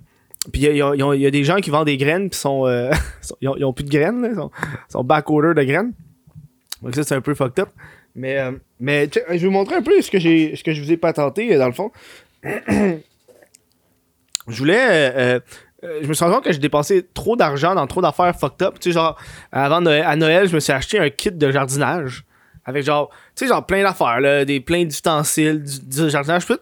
puis 0.49 0.63
il 0.63 0.75
y 0.75 0.81
a, 0.81 1.31
des 1.31 1.43
gens 1.43 1.57
qui 1.57 1.69
vendent 1.69 1.85
des 1.85 1.97
graines 1.97 2.29
puis 2.29 2.39
sont, 2.39 2.65
euh, 2.67 2.91
ils, 3.41 3.47
ont, 3.47 3.73
plus 3.73 3.85
de 3.85 3.89
graines, 3.89 4.27
ils 4.29 4.35
sont, 4.91 5.03
backorder 5.03 5.53
de 5.53 5.63
graines. 5.63 5.93
Donc 6.81 6.95
ça 6.95 7.03
c'est 7.03 7.15
un 7.15 7.21
peu 7.21 7.33
fucked 7.33 7.59
up. 7.59 7.69
Mais, 8.15 8.37
euh, 8.37 8.51
mais 8.79 9.09
je 9.13 9.33
vais 9.33 9.37
vous 9.37 9.51
montrer 9.51 9.75
un 9.75 9.81
peu 9.81 10.01
ce 10.01 10.11
que 10.11 10.19
j'ai 10.19 10.55
ce 10.55 10.63
que 10.63 10.73
je 10.73 10.81
vous 10.81 10.91
ai 10.91 10.97
patenté 10.97 11.53
euh, 11.53 11.59
dans 11.59 11.67
le 11.67 11.73
fond. 11.73 11.91
je 12.43 12.99
voulais. 14.47 15.13
euh, 15.15 15.39
je 16.01 16.07
me 16.07 16.13
suis 16.13 16.25
rendu 16.25 16.35
compte 16.35 16.43
que 16.43 16.51
j'ai 16.51 16.59
dépensé 16.59 17.07
trop 17.13 17.37
d'argent 17.37 17.73
dans 17.75 17.87
trop 17.87 18.01
d'affaires 18.01 18.35
fucked 18.37 18.61
up. 18.61 18.75
Tu 18.79 18.89
sais, 18.89 18.93
genre, 18.93 19.17
avant 19.51 19.85
à 19.85 20.15
Noël, 20.17 20.49
je 20.49 20.55
me 20.55 20.59
suis 20.59 20.73
acheté 20.73 20.99
un 20.99 21.09
kit 21.09 21.31
de 21.31 21.51
jardinage. 21.51 22.25
Avec 22.65 22.83
genre, 22.83 23.09
tu 23.35 23.45
sais, 23.45 23.47
genre 23.47 23.65
plein 23.65 23.81
d'affaires, 23.83 24.19
là, 24.19 24.43
des, 24.43 24.59
plein 24.59 24.83
d'ustensiles, 24.83 25.63
du, 25.63 26.09
jardinage, 26.09 26.45
tout. 26.45 26.59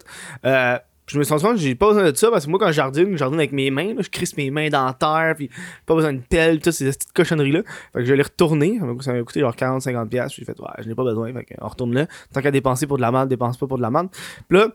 Je 1.08 1.18
me 1.18 1.24
suis 1.24 1.32
rendu 1.32 1.44
compte 1.44 1.54
que 1.56 1.60
j'ai 1.62 1.74
pas 1.74 1.88
besoin 1.88 2.10
de 2.10 2.16
ça 2.16 2.30
parce 2.30 2.44
que 2.44 2.50
moi, 2.50 2.58
quand 2.60 2.68
je 2.68 2.72
jardine, 2.72 3.12
je 3.12 3.16
jardine 3.16 3.38
avec 3.40 3.52
mes 3.52 3.70
mains, 3.70 3.94
là, 3.94 4.02
je 4.02 4.08
crisse 4.10 4.36
mes 4.36 4.50
mains 4.50 4.68
dans 4.68 4.84
la 4.86 4.92
terre, 4.92 5.34
puis 5.36 5.50
pas 5.86 5.94
besoin 5.94 6.12
de 6.12 6.20
pelle, 6.20 6.60
toutes 6.60 6.72
ces 6.72 6.84
petites 6.90 7.12
cochonneries-là. 7.12 7.62
Fait 7.92 7.98
que 8.00 8.04
je 8.04 8.14
l'ai 8.14 8.22
retourné. 8.22 8.78
Ça 8.78 8.84
m'a- 8.86 9.02
Ça 9.02 9.12
m'a 9.12 9.22
coûté 9.22 9.40
genre 9.40 9.54
40-50$. 9.56 10.08
piastres. 10.08 10.36
J'ai 10.38 10.44
fait, 10.44 10.58
ouais, 10.60 10.68
je 10.80 10.88
n'ai 10.88 10.94
pas 10.94 11.04
besoin. 11.04 11.32
Fait 11.32 11.44
qu'on 11.44 11.66
retourne 11.68 11.94
là. 11.94 12.06
Tant 12.32 12.40
qu'à 12.42 12.50
dépenser 12.50 12.86
pour 12.86 12.96
de 12.98 13.02
la 13.02 13.10
merde, 13.10 13.28
dépense 13.28 13.56
pas 13.56 13.66
pour 13.66 13.78
de 13.78 13.82
la 13.82 13.90
merde. 13.90 14.08
Puis 14.48 14.58
là, 14.58 14.68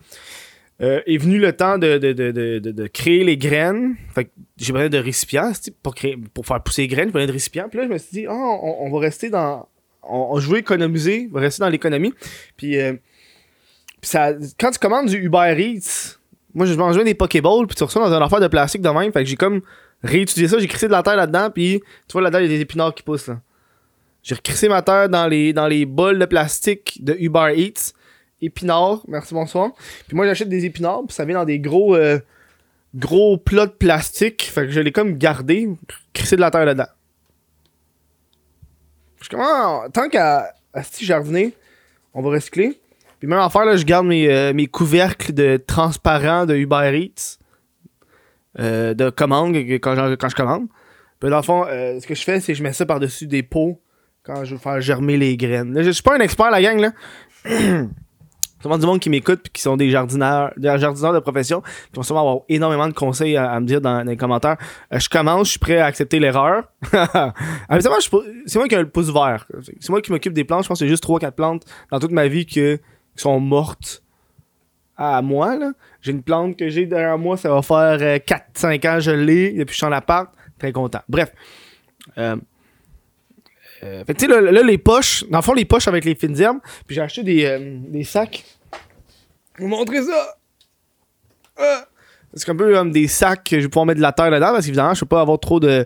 euh, 0.81 1.01
est 1.05 1.17
venu 1.17 1.37
le 1.37 1.53
temps 1.53 1.77
de, 1.77 1.99
de, 1.99 2.13
de, 2.13 2.59
de, 2.59 2.87
créer 2.87 3.23
les 3.23 3.37
graines. 3.37 3.95
Fait 4.13 4.25
que 4.25 4.31
j'ai 4.57 4.73
besoin 4.73 4.89
de 4.89 4.97
récipients 4.97 5.51
pour, 5.83 5.93
créer, 5.93 6.17
pour 6.33 6.45
faire 6.47 6.61
pousser 6.63 6.81
les 6.81 6.87
graines. 6.87 7.09
J'ai 7.09 7.13
besoin 7.13 7.27
de 7.27 7.31
récipients. 7.31 7.69
Puis 7.69 7.77
là, 7.77 7.85
je 7.85 7.89
me 7.93 7.97
suis 7.99 8.09
dit, 8.11 8.25
oh, 8.27 8.59
on, 8.63 8.87
on 8.87 8.91
va 8.91 8.99
rester 8.99 9.29
dans. 9.29 9.67
On, 10.01 10.29
on- 10.31 10.39
je 10.39 10.49
veux 10.49 10.57
économiser, 10.57 11.27
on 11.31 11.35
va 11.35 11.41
rester 11.41 11.61
dans 11.61 11.69
l'économie. 11.69 12.13
Puis, 12.57 12.77
euh, 12.81 12.93
puis 14.01 14.09
ça, 14.09 14.33
quand 14.59 14.71
tu 14.71 14.79
commandes 14.79 15.07
du 15.07 15.17
Uber 15.17 15.55
Eats, 15.57 16.17
moi, 16.53 16.65
je 16.65 16.73
mangeais 16.75 17.03
des 17.03 17.13
Pokéballs, 17.15 17.67
puis 17.67 17.75
tu 17.75 17.83
reçois 17.83 18.07
dans 18.07 18.15
une 18.15 18.21
affaire 18.21 18.39
de 18.39 18.47
plastique 18.47 18.81
de 18.81 18.89
même. 18.89 19.11
Fait 19.11 19.23
que 19.23 19.29
j'ai 19.29 19.35
comme 19.35 19.61
réétudié 20.03 20.47
ça. 20.47 20.59
J'ai 20.59 20.67
crissé 20.67 20.87
de 20.87 20.91
la 20.91 21.03
terre 21.03 21.15
là-dedans, 21.15 21.49
puis 21.49 21.81
tu 22.07 22.13
vois, 22.13 22.21
là-dedans, 22.21 22.39
il 22.39 22.43
y 22.43 22.53
a 22.53 22.57
des 22.57 22.61
épinards 22.61 22.93
qui 22.93 23.03
poussent. 23.03 23.27
là. 23.27 23.39
J'ai 24.21 24.35
recrissé 24.35 24.69
ma 24.69 24.81
terre 24.81 25.09
dans 25.09 25.27
les, 25.27 25.51
dans 25.51 25.67
les 25.67 25.85
bols 25.85 26.19
de 26.19 26.25
plastique 26.25 27.03
de 27.03 27.15
Uber 27.19 27.53
Eats. 27.55 27.93
Épinards, 28.41 29.01
merci, 29.07 29.33
bonsoir. 29.33 29.71
Puis 30.07 30.15
moi, 30.15 30.25
j'achète 30.25 30.49
des 30.49 30.65
épinards, 30.65 31.03
puis 31.07 31.15
ça 31.15 31.25
vient 31.25 31.35
dans 31.35 31.45
des 31.45 31.59
gros, 31.59 31.95
euh, 31.95 32.19
gros 32.95 33.37
plats 33.37 33.67
de 33.67 33.71
plastique. 33.71 34.43
Fait 34.43 34.65
que 34.65 34.71
je 34.71 34.79
l'ai 34.79 34.91
comme 34.91 35.17
gardé, 35.17 35.69
crissé 36.13 36.35
de 36.35 36.41
la 36.41 36.51
terre 36.51 36.65
là-dedans. 36.65 36.87
Je 39.17 39.23
suis 39.23 39.29
comme, 39.29 39.41
ah, 39.41 39.87
tant 39.93 40.09
qu'à 40.09 40.53
à 40.73 40.83
ce 40.83 41.03
jardiner, 41.05 41.53
on 42.13 42.21
va 42.21 42.31
recycler. 42.31 42.79
Puis 43.23 43.29
même 43.29 43.39
affaire, 43.39 43.63
là, 43.63 43.77
je 43.77 43.85
garde 43.85 44.05
mes, 44.05 44.29
euh, 44.29 44.51
mes 44.53 44.67
couvercles 44.67 45.31
de 45.31 45.55
transparents 45.55 46.45
de 46.45 46.55
Uber 46.55 46.91
Eats. 46.93 47.37
euh, 48.59 48.93
de 48.93 49.09
commande 49.09 49.55
quand, 49.55 49.95
quand 50.19 50.27
je 50.27 50.35
commande. 50.35 50.67
Puis 51.21 51.29
dans 51.29 51.37
le 51.37 51.43
fond, 51.43 51.65
euh, 51.65 52.01
ce 52.01 52.05
que 52.05 52.15
je 52.15 52.21
fais, 52.21 52.41
c'est 52.41 52.51
que 52.51 52.57
je 52.57 52.63
mets 52.63 52.73
ça 52.73 52.85
par-dessus 52.85 53.25
des 53.25 53.41
pots 53.41 53.81
quand 54.23 54.43
je 54.43 54.55
veux 54.55 54.59
faire 54.59 54.81
germer 54.81 55.15
les 55.15 55.37
graines. 55.37 55.73
Là, 55.73 55.83
je 55.83 55.91
suis 55.91 56.03
pas 56.03 56.17
un 56.17 56.19
expert, 56.19 56.51
la 56.51 56.61
gang, 56.61 56.81
là. 56.81 56.91
Sûrement 58.59 58.77
du 58.77 58.85
monde 58.85 58.99
qui 58.99 59.09
m'écoute 59.09 59.39
puis 59.41 59.53
qui 59.53 59.61
sont 59.61 59.77
des 59.77 59.89
jardineurs, 59.89 60.51
des 60.57 60.77
jardineurs 60.77 61.13
de 61.13 61.19
profession, 61.19 61.61
qui 61.61 61.95
vont 61.95 62.03
sûrement 62.03 62.21
avoir 62.21 62.37
énormément 62.49 62.89
de 62.89 62.93
conseils 62.93 63.37
à, 63.37 63.57
me 63.61 63.65
dire 63.65 63.79
dans, 63.79 64.03
les 64.05 64.17
commentaires. 64.17 64.57
Je 64.91 65.07
commence, 65.07 65.47
je 65.47 65.51
suis 65.51 65.59
prêt 65.59 65.77
à 65.77 65.85
accepter 65.85 66.19
l'erreur. 66.19 66.65
Je 66.91 67.87
pas- 67.87 68.23
c'est 68.45 68.59
moi 68.59 68.67
qui 68.67 68.75
ai 68.75 68.79
le 68.79 68.89
pouce 68.89 69.13
vert. 69.13 69.47
C'est 69.79 69.89
moi 69.89 70.01
qui 70.01 70.11
m'occupe 70.11 70.33
des 70.33 70.43
plantes. 70.43 70.63
Je 70.63 70.67
pense 70.67 70.79
que 70.79 70.85
c'est 70.85 70.89
juste 70.89 71.05
3-4 71.05 71.31
plantes 71.31 71.63
dans 71.89 71.99
toute 71.99 72.11
ma 72.11 72.27
vie 72.27 72.45
que, 72.45 72.79
sont 73.15 73.39
mortes 73.39 74.03
à 74.97 75.21
moi. 75.21 75.57
là. 75.57 75.71
J'ai 76.01 76.11
une 76.11 76.23
plante 76.23 76.57
que 76.57 76.69
j'ai 76.69 76.85
derrière 76.85 77.17
moi, 77.17 77.37
ça 77.37 77.49
va 77.49 77.61
faire 77.61 77.97
euh, 78.01 78.17
4-5 78.17 78.89
ans, 78.89 78.99
je 78.99 79.11
l'ai, 79.11 79.51
depuis 79.51 79.65
que 79.65 79.71
je 79.71 79.77
suis 79.77 79.85
en 79.85 79.91
appart. 79.91 80.33
Très 80.59 80.71
content. 80.71 81.01
Bref. 81.09 81.31
Euh, 82.17 82.35
euh, 83.83 84.03
que 84.03 84.13
tu 84.13 84.25
sais, 84.25 84.27
là, 84.27 84.63
les 84.63 84.77
poches, 84.77 85.25
dans 85.29 85.39
le 85.39 85.43
fond, 85.43 85.53
les 85.53 85.65
poches 85.65 85.87
avec 85.87 86.05
les 86.05 86.15
fines 86.15 86.39
herbes, 86.39 86.59
puis 86.87 86.95
j'ai 86.95 87.01
acheté 87.01 87.23
des, 87.23 87.45
euh, 87.45 87.77
des 87.87 88.03
sacs. 88.03 88.45
Je 89.55 89.63
vais 89.63 89.69
vous 89.69 89.75
montrer 89.75 90.01
ça. 90.01 90.37
Ah! 91.57 91.85
C'est 92.33 92.49
un 92.49 92.55
peu 92.55 92.73
comme 92.73 92.91
des 92.91 93.07
sacs 93.07 93.43
que 93.43 93.57
je 93.57 93.65
vais 93.65 93.69
pouvoir 93.69 93.85
mettre 93.85 93.97
de 93.97 94.01
la 94.01 94.11
terre 94.11 94.31
dedans, 94.31 94.51
parce 94.51 94.65
qu'évidemment, 94.65 94.93
je 94.93 95.01
peux 95.01 95.07
pas 95.07 95.21
avoir 95.21 95.39
trop 95.39 95.59
de. 95.59 95.85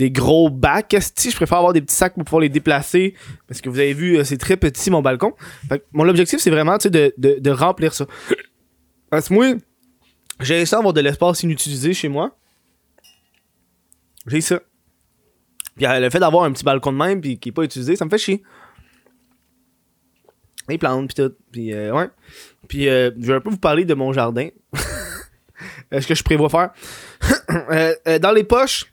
Des 0.00 0.10
gros 0.10 0.48
bacs. 0.48 0.94
esti. 0.94 1.30
Je 1.30 1.36
préfère 1.36 1.58
avoir 1.58 1.74
des 1.74 1.82
petits 1.82 1.94
sacs 1.94 2.14
pour 2.14 2.24
pouvoir 2.24 2.40
les 2.40 2.48
déplacer, 2.48 3.14
parce 3.46 3.60
que 3.60 3.68
vous 3.68 3.78
avez 3.78 3.92
vu, 3.92 4.16
euh, 4.16 4.24
c'est 4.24 4.38
très 4.38 4.56
petit 4.56 4.90
mon 4.90 5.02
balcon. 5.02 5.34
Fait 5.68 5.84
mon 5.92 6.08
objectif, 6.08 6.40
c'est 6.40 6.50
vraiment 6.50 6.78
de, 6.78 7.12
de, 7.18 7.50
remplir 7.50 7.92
ça. 7.92 8.06
Parce 9.10 9.28
que 9.28 9.34
moi, 9.34 9.54
j'ai 10.40 10.64
ça 10.64 10.78
avoir 10.78 10.94
de 10.94 11.02
l'espace 11.02 11.42
inutilisé 11.42 11.92
chez 11.92 12.08
moi. 12.08 12.34
J'ai 14.26 14.40
ça. 14.40 14.60
Puis 15.76 15.84
euh, 15.84 16.00
le 16.00 16.08
fait 16.08 16.18
d'avoir 16.18 16.44
un 16.44 16.52
petit 16.52 16.64
balcon 16.64 16.92
de 16.92 16.96
même 16.96 17.20
puis 17.20 17.38
qui 17.38 17.50
est 17.50 17.52
pas 17.52 17.64
utilisé, 17.64 17.94
ça 17.94 18.06
me 18.06 18.10
fait 18.10 18.18
chier. 18.18 18.42
Les 20.66 20.78
plantes 20.78 21.14
puis 21.14 21.22
tout. 21.22 21.34
Puis 21.52 21.74
euh, 21.74 21.92
ouais. 21.92 22.08
Puis 22.68 22.84
je 22.84 23.26
vais 23.26 23.34
un 23.34 23.40
peu 23.40 23.50
vous 23.50 23.58
parler 23.58 23.84
de 23.84 23.94
mon 23.94 24.12
jardin. 24.12 24.48
Euh, 25.92 26.00
ce 26.00 26.06
que 26.06 26.14
je 26.14 26.22
prévois 26.22 26.48
faire. 26.48 26.70
Dans 28.20 28.30
les 28.30 28.44
poches, 28.44 28.90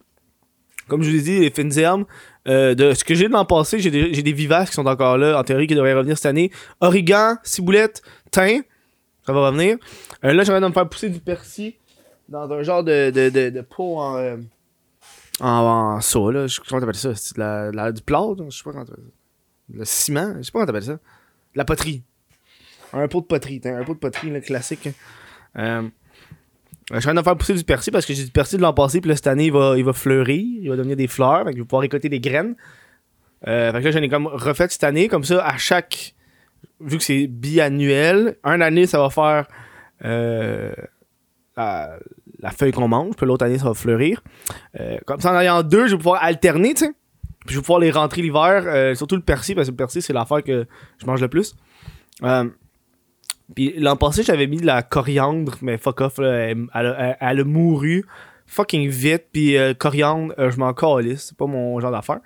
comme 0.88 1.04
je 1.04 1.10
vous 1.10 1.18
ai 1.18 1.22
dit, 1.22 1.40
les 1.40 1.50
fines 1.52 1.78
herbes. 1.78 2.06
euh, 2.48 2.76
de 2.76 2.94
ce 2.94 3.04
que 3.04 3.14
j'ai 3.14 3.28
de 3.28 3.34
l'an 3.34 3.46
passé, 3.46 3.80
j'ai 3.80 3.92
des, 3.92 4.32
vivaces 4.34 4.70
qui 4.70 4.76
sont 4.76 4.86
encore 4.86 5.18
là, 5.18 5.38
en 5.40 5.44
théorie, 5.44 5.68
qui 5.68 5.76
devraient 5.76 5.94
revenir 5.94 6.18
cette 6.18 6.28
année. 6.28 6.52
Origan, 6.82 7.36
ciboulette, 7.44 8.02
thym, 8.32 8.64
ça 9.26 9.34
va 9.34 9.48
revenir. 9.48 9.78
Euh, 10.24 10.34
là, 10.34 10.44
j'aimerais 10.44 10.62
de 10.62 10.68
me 10.68 10.72
faire 10.72 10.88
pousser 10.88 11.10
du 11.10 11.20
persil 11.20 11.74
dans 12.30 12.50
un 12.52 12.64
genre 12.64 12.84
de, 12.84 13.10
de, 13.12 13.50
de, 13.50 13.62
pot 13.62 13.98
en, 14.00 14.18
euh, 14.18 14.38
en, 15.40 16.00
en 16.00 16.30
là. 16.30 16.48
Je 16.48 16.60
comment 16.68 16.80
t'appelles 16.80 16.96
ça. 16.96 17.16
C'est 17.16 17.38
la, 17.38 17.72
la- 17.72 17.92
du 17.92 18.02
plâtre, 18.02 18.44
je 18.50 18.58
sais 18.58 18.64
pas 18.64 18.72
comment 18.72 18.86
t'appelles 18.86 19.04
ça. 19.06 19.12
Le 19.74 19.86
ciment, 19.86 20.34
je 20.38 20.44
sais 20.44 20.52
pas 20.52 20.60
comment 20.60 20.66
t'appelles 20.66 20.84
ça. 20.84 21.00
La 21.56 21.66
poterie. 21.66 22.04
Un 22.94 23.08
pot 23.10 23.20
de 23.22 23.26
poterie, 23.26 23.62
un 23.66 23.84
pot 23.84 23.94
de 23.94 24.00
poterie, 24.00 24.30
là, 24.32 24.40
classique. 24.40 24.88
Euh, 25.58 25.84
je 26.94 27.00
suis 27.00 27.10
en 27.10 27.14
train 27.14 27.22
de 27.22 27.26
faire 27.26 27.38
pousser 27.38 27.54
du 27.54 27.64
persil 27.64 27.92
parce 27.92 28.06
que 28.06 28.14
j'ai 28.14 28.24
du 28.24 28.32
persil 28.32 28.58
de 28.58 28.64
l'an 28.64 28.74
passé, 28.74 29.02
puis 29.02 29.10
là, 29.10 29.16
cette 29.16 29.28
année, 29.28 29.48
il 29.48 29.52
va, 29.52 29.78
il 29.78 29.84
va 29.84 29.94
fleurir, 29.94 30.44
il 30.62 30.70
va 30.70 30.76
devenir 30.78 30.96
des 30.96 31.08
fleurs, 31.08 31.46
que 31.46 31.52
je 31.52 31.58
vais 31.58 31.64
pouvoir 31.64 31.82
récolter 31.82 32.08
des 32.08 32.20
graines. 32.20 32.56
Euh, 33.48 33.72
fait 33.72 33.80
que 33.80 33.86
là, 33.86 33.92
j'en 33.92 34.02
ai 34.02 34.10
comme 34.10 34.28
refait 34.28 34.68
cette 34.70 34.84
année, 34.84 35.08
comme 35.08 35.24
ça, 35.24 35.46
à 35.46 35.58
chaque. 35.58 36.16
Vu 36.80 36.98
que 36.98 37.04
c'est 37.04 37.28
biannuel, 37.28 38.38
un 38.44 38.62
année, 38.62 38.88
ça 38.88 39.00
va 39.00 39.10
faire 39.10 39.48
euh, 40.06 40.72
la, 41.56 41.98
la 42.40 42.52
feuille 42.52 42.72
qu'on 42.72 42.88
mange, 42.88 43.16
puis 43.16 43.26
l'autre 43.26 43.46
année, 43.46 43.58
ça 43.58 43.66
va 43.66 43.74
fleurir. 43.74 44.22
Euh, 44.80 44.98
comme 45.06 45.20
ça, 45.20 45.34
en 45.34 45.40
ayant 45.40 45.64
deux, 45.64 45.88
je 45.88 45.92
vais 45.92 45.98
pouvoir 45.98 46.24
alterner, 46.24 46.74
tu 46.74 46.86
sais. 46.86 46.92
Puis 47.46 47.54
je 47.54 47.60
vais 47.60 47.64
pouvoir 47.64 47.80
les 47.80 47.92
rentrer 47.92 48.22
l'hiver, 48.22 48.64
euh, 48.66 48.96
surtout 48.96 49.16
le 49.16 49.22
persil, 49.22 49.56
parce 49.56 49.68
que 49.68 49.72
le 49.72 49.78
persil, 49.78 50.02
c'est 50.02 50.14
l'affaire 50.14 50.44
que 50.44 50.66
je 51.00 51.06
mange 51.06 51.22
le 51.22 51.28
plus. 51.28 51.56
Puis 53.56 53.74
l'an 53.78 53.96
passé, 53.96 54.24
j'avais 54.24 54.48
mis 54.48 54.58
de 54.58 54.66
la 54.66 54.84
coriandre, 54.84 55.56
mais 55.62 55.78
fuck 55.78 56.02
off, 56.02 56.18
là, 56.20 56.32
elle, 56.50 56.68
elle 56.74 57.18
elle- 57.20 57.40
a 57.40 57.44
mouru 57.44 58.06
fucking 58.46 58.90
vite. 58.90 59.26
Puis 59.32 59.58
euh, 59.58 59.74
coriandre, 59.74 60.34
euh, 60.40 60.52
je 60.52 60.58
m'en 60.60 60.74
calisse, 60.74 61.28
c'est 61.30 61.38
pas 61.38 61.46
mon 61.48 61.80
genre 61.80 61.92
d'affaire. 61.92 62.20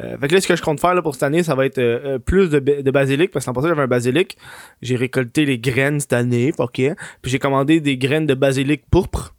Euh, 0.00 0.18
fait 0.18 0.26
que 0.28 0.34
là, 0.34 0.40
ce 0.40 0.48
que 0.48 0.56
je 0.56 0.62
compte 0.62 0.80
faire 0.80 0.94
là, 0.94 1.02
pour 1.02 1.14
cette 1.14 1.22
année, 1.22 1.42
ça 1.44 1.54
va 1.54 1.66
être 1.66 1.78
euh, 1.78 2.00
euh, 2.14 2.18
plus 2.18 2.50
de, 2.50 2.58
ba- 2.58 2.82
de 2.82 2.90
basilic, 2.90 3.30
parce 3.30 3.44
que 3.44 3.50
l'an 3.50 3.54
passé, 3.54 3.68
j'avais 3.68 3.82
un 3.82 3.86
basilic. 3.86 4.36
J'ai 4.82 4.96
récolté 4.96 5.44
les 5.44 5.58
graines 5.58 6.00
cette 6.00 6.12
année, 6.12 6.50
fuck 6.52 6.78
yeah. 6.78 6.94
Puis 7.22 7.30
j'ai 7.30 7.38
commandé 7.38 7.80
des 7.80 7.96
graines 7.96 8.26
de 8.26 8.34
basilic 8.34 8.82
pourpre. 8.90 9.34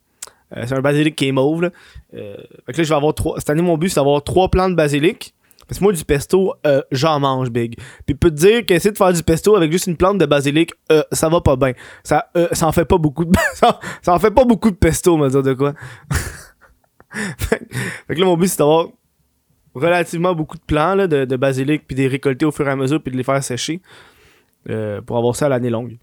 C'est 0.55 0.73
un 0.73 0.81
basilic 0.81 1.15
qui 1.15 1.27
est 1.27 1.31
mauve. 1.33 1.63
Là. 1.63 1.69
Fait 2.13 2.71
que 2.71 2.77
là, 2.77 2.83
je 2.83 2.89
vais 2.89 2.95
avoir 2.95 3.13
trois. 3.13 3.37
Cette 3.39 3.49
année, 3.49 3.61
mon 3.61 3.77
but, 3.77 3.89
c'est 3.89 3.95
d'avoir 3.95 4.23
trois 4.23 4.49
plants 4.49 4.69
de 4.69 4.75
basilic. 4.75 5.33
Parce 5.67 5.79
que 5.79 5.83
moi, 5.83 5.93
du 5.93 6.05
pesto, 6.05 6.53
euh, 6.65 6.81
j'en 6.91 7.19
mange, 7.19 7.49
big. 7.49 7.77
Puis 8.05 8.15
peut 8.15 8.29
te 8.29 8.35
dire 8.35 8.65
qu'essayer 8.65 8.91
de 8.91 8.97
faire 8.97 9.13
du 9.13 9.23
pesto 9.23 9.55
avec 9.55 9.71
juste 9.71 9.87
une 9.87 9.97
plante 9.97 10.17
de 10.17 10.25
basilic, 10.25 10.71
euh, 10.91 11.03
ça 11.11 11.29
va 11.29 11.41
pas 11.41 11.55
bien. 11.55 11.73
Ça, 12.03 12.29
euh, 12.37 12.47
ça 12.51 12.67
en 12.67 12.71
fait 12.71 12.85
pas 12.85 12.97
beaucoup 12.97 13.25
de. 13.25 13.35
ça, 13.53 13.79
en 14.07 14.19
fait 14.19 14.31
pas 14.31 14.45
beaucoup 14.45 14.71
de 14.71 14.75
pesto, 14.75 15.17
me 15.17 15.29
dire 15.29 15.43
de 15.43 15.53
quoi. 15.53 15.73
fait, 17.37 17.59
que 18.07 18.13
là, 18.19 18.25
mon 18.25 18.37
but, 18.37 18.47
c'est 18.47 18.59
d'avoir 18.59 18.87
relativement 19.73 20.33
beaucoup 20.33 20.57
de 20.57 20.63
plants 20.63 20.95
de, 20.95 21.25
de 21.25 21.35
basilic, 21.35 21.85
puis 21.87 21.95
de 21.95 22.01
les 22.01 22.07
récolter 22.07 22.45
au 22.45 22.51
fur 22.51 22.67
et 22.67 22.71
à 22.71 22.75
mesure, 22.75 23.01
puis 23.01 23.11
de 23.11 23.17
les 23.17 23.23
faire 23.23 23.43
sécher. 23.43 23.81
euh, 24.69 25.01
pour 25.01 25.17
avoir 25.17 25.35
ça 25.35 25.47
à 25.47 25.49
l'année 25.49 25.69
longue. 25.69 25.97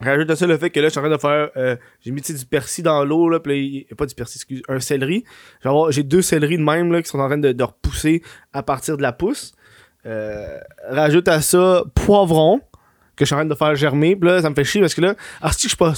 Rajoute 0.00 0.30
à 0.30 0.36
ça 0.36 0.46
le 0.46 0.56
fait 0.56 0.70
que 0.70 0.78
là, 0.78 0.86
je 0.86 0.90
suis 0.90 1.00
en 1.00 1.02
train 1.02 1.10
de 1.10 1.20
faire. 1.20 1.50
euh, 1.56 1.76
j'ai 2.00 2.12
mis 2.12 2.20
du 2.20 2.46
persil 2.46 2.84
dans 2.84 3.04
l'eau, 3.04 3.28
là, 3.28 3.40
puis 3.40 3.86
pas 3.96 4.06
du 4.06 4.14
persil, 4.14 4.38
excuse, 4.38 4.62
un 4.68 4.78
céleri. 4.78 5.24
J'ai 5.90 6.04
deux 6.04 6.22
céleris 6.22 6.56
de 6.56 6.62
même 6.62 6.92
là, 6.92 7.02
qui 7.02 7.08
sont 7.08 7.18
en 7.18 7.26
train 7.26 7.38
de, 7.38 7.62
repousser 7.62 8.22
à 8.52 8.62
partir 8.62 8.96
de 8.96 9.02
la 9.02 9.12
pousse. 9.12 9.54
Euh, 10.06 10.58
rajoute 10.88 11.26
à 11.26 11.40
ça 11.40 11.82
poivron, 11.94 12.60
que 13.16 13.24
je 13.24 13.26
suis 13.26 13.34
en 13.34 13.38
train 13.38 13.46
de 13.46 13.54
faire 13.54 13.74
germer. 13.74 14.14
Puis 14.14 14.28
là, 14.28 14.40
ça 14.40 14.50
me 14.50 14.54
fait 14.54 14.64
chier 14.64 14.80
parce 14.80 14.94
que 14.94 15.00
là, 15.00 15.14
ah, 15.40 15.50
si 15.52 15.64
je 15.64 15.68
suis 15.68 15.76
pas. 15.76 15.94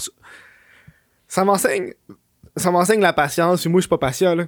Ça 1.29 1.45
m'enseigne. 1.45 1.93
Ça 2.57 2.71
m'enseigne 2.71 3.01
la 3.01 3.13
patience, 3.13 3.67
moi, 3.67 3.81
je 3.81 3.83
suis 3.83 3.89
pas 3.89 3.99
patient, 3.99 4.35
là. 4.35 4.47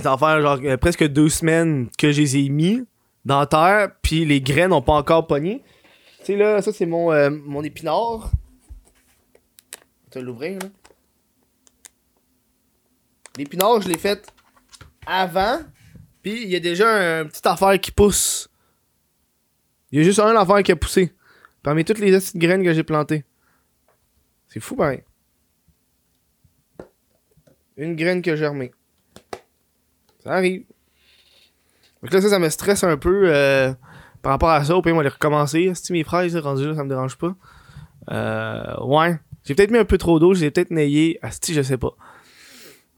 Ça 0.00 0.14
va 0.14 0.18
faire 0.18 0.40
genre 0.40 0.60
euh, 0.62 0.76
presque 0.76 1.04
deux 1.08 1.28
semaines 1.28 1.88
que 1.98 2.12
je 2.12 2.20
les 2.20 2.36
ai 2.36 2.48
mis 2.48 2.84
dans 3.24 3.40
la 3.40 3.46
terre, 3.46 3.88
puis 4.02 4.24
les 4.24 4.40
graines 4.40 4.70
n'ont 4.70 4.82
pas 4.82 4.94
encore 4.94 5.26
pogné. 5.26 5.64
Sais, 6.28 6.36
là, 6.36 6.60
ça, 6.60 6.74
c'est 6.74 6.84
mon, 6.84 7.10
euh, 7.10 7.30
mon 7.30 7.64
épinard. 7.64 8.30
Tu 10.10 10.18
vas 10.18 10.22
l'ouvrir, 10.22 10.58
là. 10.58 10.68
L'épinard, 13.38 13.80
je 13.80 13.88
l'ai 13.88 13.96
fait 13.96 14.30
avant, 15.06 15.60
puis 16.20 16.42
il 16.42 16.50
y 16.50 16.56
a 16.56 16.60
déjà 16.60 17.22
une 17.22 17.28
petite 17.30 17.46
affaire 17.46 17.80
qui 17.80 17.90
pousse. 17.92 18.50
Il 19.90 20.00
y 20.00 20.02
a 20.02 20.04
juste 20.04 20.18
un 20.18 20.36
affaire 20.36 20.62
qui 20.62 20.70
a 20.70 20.76
poussé. 20.76 21.14
Parmi 21.62 21.82
toutes 21.82 21.98
les 21.98 22.12
petites 22.12 22.36
graines 22.36 22.62
que 22.62 22.74
j'ai 22.74 22.84
plantées. 22.84 23.24
C'est 24.48 24.60
fou, 24.60 24.76
pareil. 24.76 25.04
Une 27.78 27.96
graine 27.96 28.20
qui 28.20 28.28
a 28.28 28.36
germé. 28.36 28.70
Ça 30.22 30.34
arrive. 30.34 30.66
Donc 32.02 32.12
là, 32.12 32.20
ça, 32.20 32.28
ça 32.28 32.38
me 32.38 32.50
stresse 32.50 32.84
un 32.84 32.98
peu 32.98 33.34
euh, 33.34 33.72
par 34.22 34.32
rapport 34.32 34.50
à 34.50 34.64
ça. 34.64 34.76
Au 34.76 34.82
pire, 34.82 34.94
va 34.94 35.02
les 35.02 35.08
recommencer. 35.08 35.72
Si 35.74 35.92
mes 35.92 36.04
fraises, 36.04 36.36
rendu 36.36 36.66
là, 36.66 36.74
ça 36.74 36.84
me 36.84 36.88
dérange 36.88 37.16
pas. 37.16 37.34
Euh, 38.10 38.84
ouais. 38.84 39.18
J'ai 39.44 39.54
peut-être 39.54 39.70
mis 39.70 39.78
un 39.78 39.84
peu 39.84 39.98
trop 39.98 40.18
d'eau, 40.18 40.34
j'ai 40.34 40.50
peut-être 40.50 40.70
naillé. 40.70 41.18
Asti, 41.22 41.54
je 41.54 41.62
sais 41.62 41.78
pas. 41.78 41.94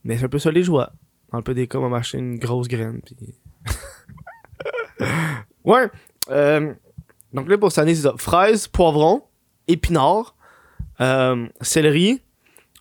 Mais 0.04 0.16
c'est 0.16 0.24
un 0.24 0.28
peu 0.28 0.38
ça 0.38 0.50
les 0.50 0.62
joies. 0.62 0.92
Dans 1.30 1.38
le 1.38 1.44
peu 1.44 1.54
des 1.54 1.68
cas, 1.68 1.78
on 1.78 1.82
va 1.82 1.88
m'acheter 1.88 2.18
une 2.18 2.38
grosse 2.38 2.66
graine. 2.66 3.00
Puis... 3.04 3.16
ouais. 5.64 5.88
Euh, 6.30 6.74
donc 7.32 7.48
là, 7.48 7.58
pour 7.58 7.70
cette 7.70 7.82
année, 7.82 7.94
c'est 7.94 8.02
ça. 8.02 8.14
Fraises, 8.16 8.66
poivrons, 8.66 9.22
épinards, 9.68 10.34
euh, 11.00 11.46
céleri, 11.60 12.22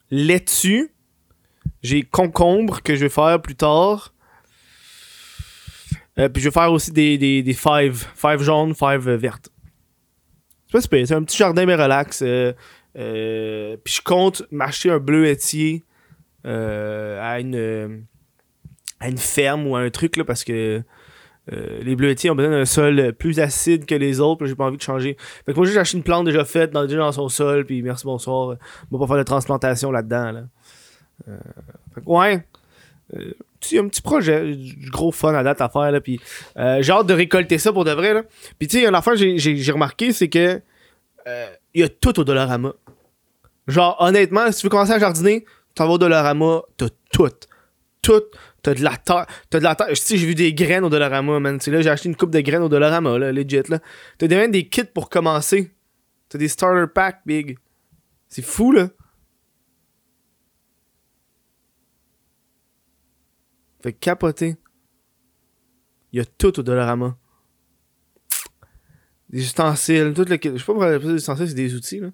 laitue. 0.09 0.91
J'ai 1.81 2.03
concombre 2.03 2.81
que 2.81 2.95
je 2.95 3.01
vais 3.01 3.09
faire 3.09 3.41
plus 3.41 3.55
tard. 3.55 4.13
Euh, 6.19 6.29
puis 6.29 6.41
je 6.41 6.49
vais 6.49 6.53
faire 6.53 6.71
aussi 6.71 6.91
des, 6.91 7.17
des, 7.17 7.41
des 7.41 7.53
fives. 7.53 8.05
Fives 8.15 8.41
jaunes, 8.41 8.75
fives 8.75 9.07
euh, 9.07 9.17
vertes. 9.17 9.49
C'est 10.71 10.89
pas. 10.89 11.05
C'est 11.05 11.15
un 11.15 11.23
petit 11.23 11.37
jardin 11.37 11.65
mais 11.65 11.75
relax. 11.75 12.21
Euh, 12.21 12.53
euh, 12.97 13.77
puis 13.83 13.95
je 13.95 14.01
compte 14.01 14.43
m'acheter 14.51 14.91
un 14.91 14.99
bleuetier 14.99 15.83
euh, 16.45 17.19
à 17.21 17.39
une 17.39 18.05
à 18.99 19.09
une 19.09 19.17
ferme 19.17 19.67
ou 19.67 19.75
à 19.75 19.79
un 19.79 19.89
truc 19.89 20.17
là 20.17 20.23
parce 20.25 20.43
que 20.43 20.83
les 21.81 21.95
bleuetiers 21.95 22.29
ont 22.29 22.35
besoin 22.35 22.51
d'un 22.51 22.65
sol 22.65 23.11
plus 23.17 23.39
acide 23.39 23.87
que 23.87 23.95
les 23.95 24.19
autres, 24.19 24.45
j'ai 24.45 24.53
pas 24.53 24.65
envie 24.65 24.77
de 24.77 24.83
changer. 24.83 25.17
Fait 25.47 25.53
que 25.53 25.57
moi, 25.57 25.65
j'ai 25.65 25.79
acheté 25.79 25.97
une 25.97 26.03
plante 26.03 26.25
déjà 26.25 26.45
faite, 26.45 26.69
dans, 26.69 26.83
déjà 26.85 26.99
dans 26.99 27.11
son 27.11 27.27
sol, 27.27 27.65
puis 27.65 27.81
merci, 27.81 28.05
bonsoir. 28.05 28.55
On 28.91 28.97
va 28.97 28.99
pas 28.99 29.07
faire 29.07 29.17
de 29.17 29.23
transplantation 29.23 29.91
là-dedans, 29.91 30.31
là. 30.31 30.43
Fait 31.95 32.01
que 32.01 32.05
ouais. 32.05 32.45
Euh, 33.15 33.31
un 33.73 33.87
petit 33.87 34.01
projet, 34.01 34.55
du 34.55 34.89
gros 34.89 35.11
fun 35.11 35.33
à 35.33 35.43
date 35.43 35.61
à 35.61 35.69
faire, 35.69 35.91
là, 35.91 35.99
puis 35.99 36.19
euh, 36.57 36.81
j'ai 36.81 36.91
hâte 36.91 37.07
de 37.07 37.13
récolter 37.13 37.57
ça 37.57 37.73
pour 37.73 37.83
de 37.85 37.91
vrai, 37.91 38.13
là. 38.13 38.23
Puis 38.57 38.67
tu 38.67 38.79
sais, 38.79 38.87
une 38.87 38.95
affaire 38.95 39.15
j'ai- 39.15 39.37
j'ai 39.37 39.71
remarqué, 39.71 40.13
c'est 40.13 40.29
que 40.29 40.61
euh, 41.27 41.47
il 41.73 41.81
y 41.81 41.83
a 41.83 41.89
tout 41.89 42.19
au 42.19 42.23
Dollarama. 42.23 42.73
Genre, 43.67 43.95
honnêtement, 43.99 44.51
si 44.51 44.59
tu 44.61 44.65
veux 44.65 44.69
commencer 44.69 44.93
à 44.93 44.99
jardiner, 44.99 45.45
tu 45.75 45.83
vas 45.83 45.89
au 45.89 45.97
Dollarama, 45.97 46.61
t'as 46.77 46.87
tout. 47.11 47.29
Tout. 48.01 48.21
T'as 48.61 48.73
de 48.73 48.83
la 48.83 48.95
terre. 48.97 49.25
T'as 49.49 49.59
de 49.59 49.63
la 49.63 49.75
terre. 49.75 49.87
Sais, 49.95 50.17
j'ai 50.17 50.25
vu 50.25 50.33
des 50.35 50.53
graines 50.53 50.83
au 50.85 50.89
Dollarama, 50.89 51.39
man. 51.39 51.57
Tu 51.59 51.65
sais, 51.65 51.71
là, 51.71 51.81
j'ai 51.81 51.89
acheté 51.89 52.09
une 52.09 52.15
coupe 52.15 52.31
de 52.31 52.39
graines 52.39 52.61
au 52.63 52.69
Dollarama, 52.69 53.17
là, 53.17 53.31
legit, 53.31 53.61
là. 53.69 53.79
T'as 54.17 54.27
même 54.27 54.51
des 54.51 54.67
kits 54.67 54.83
pour 54.85 55.09
commencer. 55.09 55.71
T'as 56.29 56.37
des 56.37 56.47
starter 56.47 56.91
packs, 56.93 57.21
big. 57.25 57.57
C'est 58.27 58.41
fou, 58.41 58.71
là. 58.71 58.89
Fait 63.81 63.93
capoter. 63.93 64.57
Il 66.11 66.19
y 66.19 66.21
a 66.21 66.25
tout 66.25 66.59
au 66.59 66.63
Dollarama. 66.63 67.17
Des 69.29 69.41
ustensiles, 69.41 70.13
tout 70.15 70.25
le. 70.27 70.37
Je 70.41 70.57
sais 70.57 70.65
pas 70.65 70.73
pourquoi 70.73 70.97
des 70.97 71.13
ustensiles, 71.13 71.49
c'est 71.49 71.53
des 71.53 71.75
outils, 71.75 71.99
là. 71.99 72.09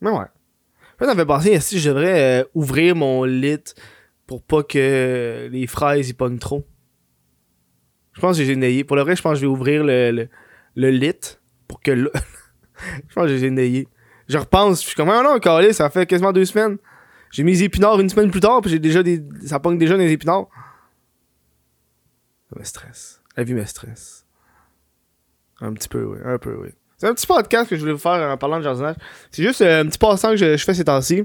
Mais 0.00 0.10
ouais. 0.10 0.26
Là, 1.00 1.06
ça 1.06 1.14
me 1.14 1.18
fait 1.18 1.26
penser, 1.26 1.60
si 1.60 1.78
je 1.78 1.90
devrais 1.90 2.42
euh, 2.42 2.44
ouvrir 2.54 2.96
mon 2.96 3.24
lit 3.24 3.74
pour 4.26 4.42
pas 4.42 4.62
que 4.62 5.48
les 5.50 5.66
fraises 5.66 6.08
y 6.08 6.12
pognent 6.12 6.38
trop? 6.38 6.66
Je 8.12 8.20
pense 8.20 8.38
que 8.38 8.44
j'ai 8.44 8.56
naillé. 8.56 8.84
Pour 8.84 8.96
le 8.96 9.02
vrai, 9.02 9.14
je 9.14 9.22
pense 9.22 9.34
que 9.34 9.40
je 9.40 9.40
vais 9.42 9.52
ouvrir 9.52 9.84
le, 9.84 10.10
le, 10.10 10.28
le 10.74 10.90
lit 10.90 11.38
pour 11.68 11.80
que 11.80 11.92
le... 11.92 12.10
je 13.08 13.14
pense 13.14 13.26
que 13.26 13.36
j'ai 13.36 13.50
naillé. 13.50 13.88
Je 14.28 14.36
repense, 14.38 14.82
je 14.82 14.88
suis 14.88 14.96
comme, 14.96 15.08
ah 15.08 15.22
non, 15.22 15.38
calé, 15.38 15.72
ça 15.72 15.88
fait 15.88 16.06
quasiment 16.06 16.32
deux 16.32 16.44
semaines. 16.44 16.78
J'ai 17.30 17.42
mis 17.42 17.52
les 17.52 17.64
épinards 17.64 18.00
une 18.00 18.08
semaine 18.08 18.30
plus 18.30 18.40
tard, 18.40 18.60
puis 18.60 18.70
j'ai 18.70 18.78
déjà 18.78 19.02
des. 19.02 19.22
Ça 19.44 19.60
pogne 19.60 19.78
déjà 19.78 19.96
dans 19.96 20.02
les 20.02 20.12
épinards. 20.12 20.48
Ça 22.50 22.58
me 22.58 22.64
stresse. 22.64 23.20
La 23.36 23.44
vie 23.44 23.54
me 23.54 23.64
stresse. 23.64 24.24
Un 25.60 25.72
petit 25.72 25.88
peu, 25.88 26.04
oui. 26.04 26.18
Un 26.24 26.38
peu, 26.38 26.54
oui. 26.54 26.70
C'est 26.96 27.06
un 27.06 27.14
petit 27.14 27.26
podcast 27.26 27.70
que 27.70 27.76
je 27.76 27.80
voulais 27.80 27.92
vous 27.92 27.98
faire 27.98 28.28
en 28.28 28.36
parlant 28.36 28.58
de 28.58 28.64
jardinage. 28.64 28.96
C'est 29.30 29.42
juste 29.42 29.60
euh, 29.60 29.82
un 29.82 29.86
petit 29.86 29.98
passe-temps 29.98 30.30
que 30.30 30.36
je, 30.36 30.56
fais 30.56 30.74
ces 30.74 30.84
temps-ci. 30.84 31.24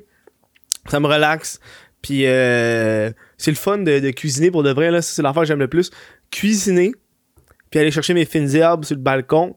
Ça 0.87 0.99
me 0.99 1.07
relaxe. 1.07 1.59
Puis 2.01 2.27
euh, 2.27 3.11
c'est 3.37 3.51
le 3.51 3.57
fun 3.57 3.79
de, 3.79 4.11
cuisiner 4.11 4.51
pour 4.51 4.63
de 4.63 4.71
vrai. 4.71 4.91
Là. 4.91 5.01
C'est 5.01 5.21
l'affaire 5.21 5.43
que 5.43 5.47
j'aime 5.47 5.59
le 5.59 5.67
plus. 5.67 5.89
Cuisiner. 6.29 6.91
Puis 7.71 7.79
aller 7.79 7.91
chercher 7.91 8.13
mes 8.13 8.25
fines 8.25 8.53
herbes 8.55 8.85
sur 8.85 8.95
le 8.95 9.01
balcon. 9.01 9.55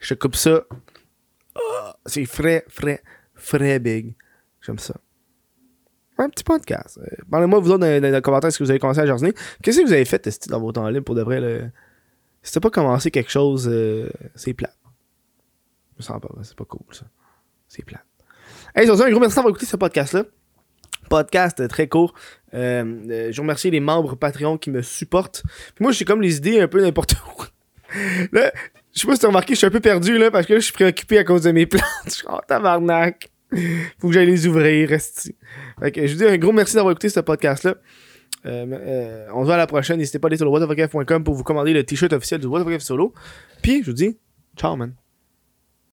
Je 0.00 0.14
coupe 0.14 0.34
ça. 0.34 0.64
Ah, 1.54 1.96
c'est 2.06 2.24
frais, 2.24 2.64
frais, 2.68 3.02
frais 3.34 3.78
big. 3.78 4.16
J'aime 4.62 4.78
ça. 4.78 4.94
Un 6.20 6.28
petit 6.28 6.44
podcast. 6.44 6.98
Euh, 7.02 7.16
Parlez-moi, 7.30 7.60
vous 7.60 7.70
autres, 7.70 7.80
dans, 7.80 8.02
les 8.02 8.20
commentaires, 8.20 8.50
que 8.50 8.62
vous 8.62 8.70
avez 8.70 8.78
commencé 8.78 9.00
à 9.00 9.06
jardiner? 9.06 9.32
Qu'est-ce 9.62 9.80
que 9.80 9.86
vous 9.86 9.92
avez 9.94 10.04
fait 10.04 10.48
dans 10.50 10.60
vos 10.60 10.70
temps 10.70 10.86
libres 10.90 11.04
pour 11.04 11.14
de 11.14 11.22
vrai? 11.22 11.72
Si 12.42 12.52
t'as 12.52 12.60
pas 12.60 12.68
commencé 12.68 13.10
quelque 13.10 13.30
chose, 13.30 13.66
euh, 13.72 14.10
c'est 14.34 14.52
plat. 14.52 14.70
Je 15.92 15.98
me 15.98 16.02
sens 16.02 16.20
pas, 16.20 16.28
c'est 16.42 16.56
pas 16.56 16.66
cool 16.66 16.82
ça. 16.90 17.06
C'est 17.68 17.84
plat. 17.86 18.02
Hey, 18.74 18.84
sur 18.84 18.98
ce, 18.98 19.02
un 19.02 19.10
gros 19.10 19.18
merci 19.18 19.36
d'avoir 19.36 19.50
écouté 19.50 19.64
ce 19.64 19.78
podcast-là. 19.78 20.24
Podcast 21.08 21.58
euh, 21.60 21.68
très 21.68 21.88
court. 21.88 22.12
Je 22.52 23.40
remercie 23.40 23.70
les 23.70 23.80
membres 23.80 24.14
Patreon 24.14 24.58
qui 24.58 24.70
me 24.70 24.82
supportent. 24.82 25.42
Puis 25.74 25.82
moi, 25.82 25.92
j'ai 25.92 26.04
comme 26.04 26.20
les 26.20 26.36
idées 26.36 26.60
un 26.60 26.68
peu 26.68 26.82
n'importe 26.82 27.14
où. 27.14 27.44
là, 28.32 28.52
je 28.92 29.00
sais 29.00 29.06
pas 29.06 29.14
si 29.14 29.20
t'as 29.20 29.28
remarqué, 29.28 29.54
je 29.54 29.58
suis 29.58 29.66
un 29.66 29.70
peu 29.70 29.80
perdu 29.80 30.18
là 30.18 30.30
parce 30.30 30.44
que 30.44 30.56
je 30.56 30.60
suis 30.60 30.74
préoccupé 30.74 31.16
à 31.16 31.24
cause 31.24 31.44
de 31.44 31.52
mes 31.52 31.64
plantes. 31.64 31.84
Je 32.04 32.10
suis 32.10 32.28
en 32.28 32.40
tabarnak. 32.46 33.29
Faut 33.98 34.08
que 34.08 34.14
j'aille 34.14 34.26
les 34.26 34.46
ouvrir, 34.46 34.88
resti. 34.88 35.34
Fait 35.80 35.92
que 35.92 36.06
je 36.06 36.12
vous 36.12 36.18
dis 36.18 36.26
un 36.26 36.36
gros 36.36 36.52
merci 36.52 36.74
d'avoir 36.74 36.92
écouté 36.92 37.08
ce 37.08 37.20
podcast-là. 37.20 37.76
Euh, 38.46 38.66
euh, 38.70 39.26
on 39.34 39.40
se 39.40 39.46
voit 39.46 39.54
à 39.54 39.58
la 39.58 39.66
prochaine. 39.66 39.98
N'hésitez 39.98 40.18
pas 40.18 40.26
à 40.26 40.28
aller 40.28 40.36
sur 40.36 40.46
le 40.46 41.18
pour 41.22 41.34
vous 41.34 41.44
commander 41.44 41.72
le 41.72 41.84
t-shirt 41.84 42.12
officiel 42.12 42.40
du 42.40 42.46
What 42.46 42.64
Solo. 42.78 43.12
Puis, 43.62 43.82
je 43.82 43.90
vous 43.90 43.96
dis, 43.96 44.16
ciao, 44.56 44.76
man. 44.76 44.94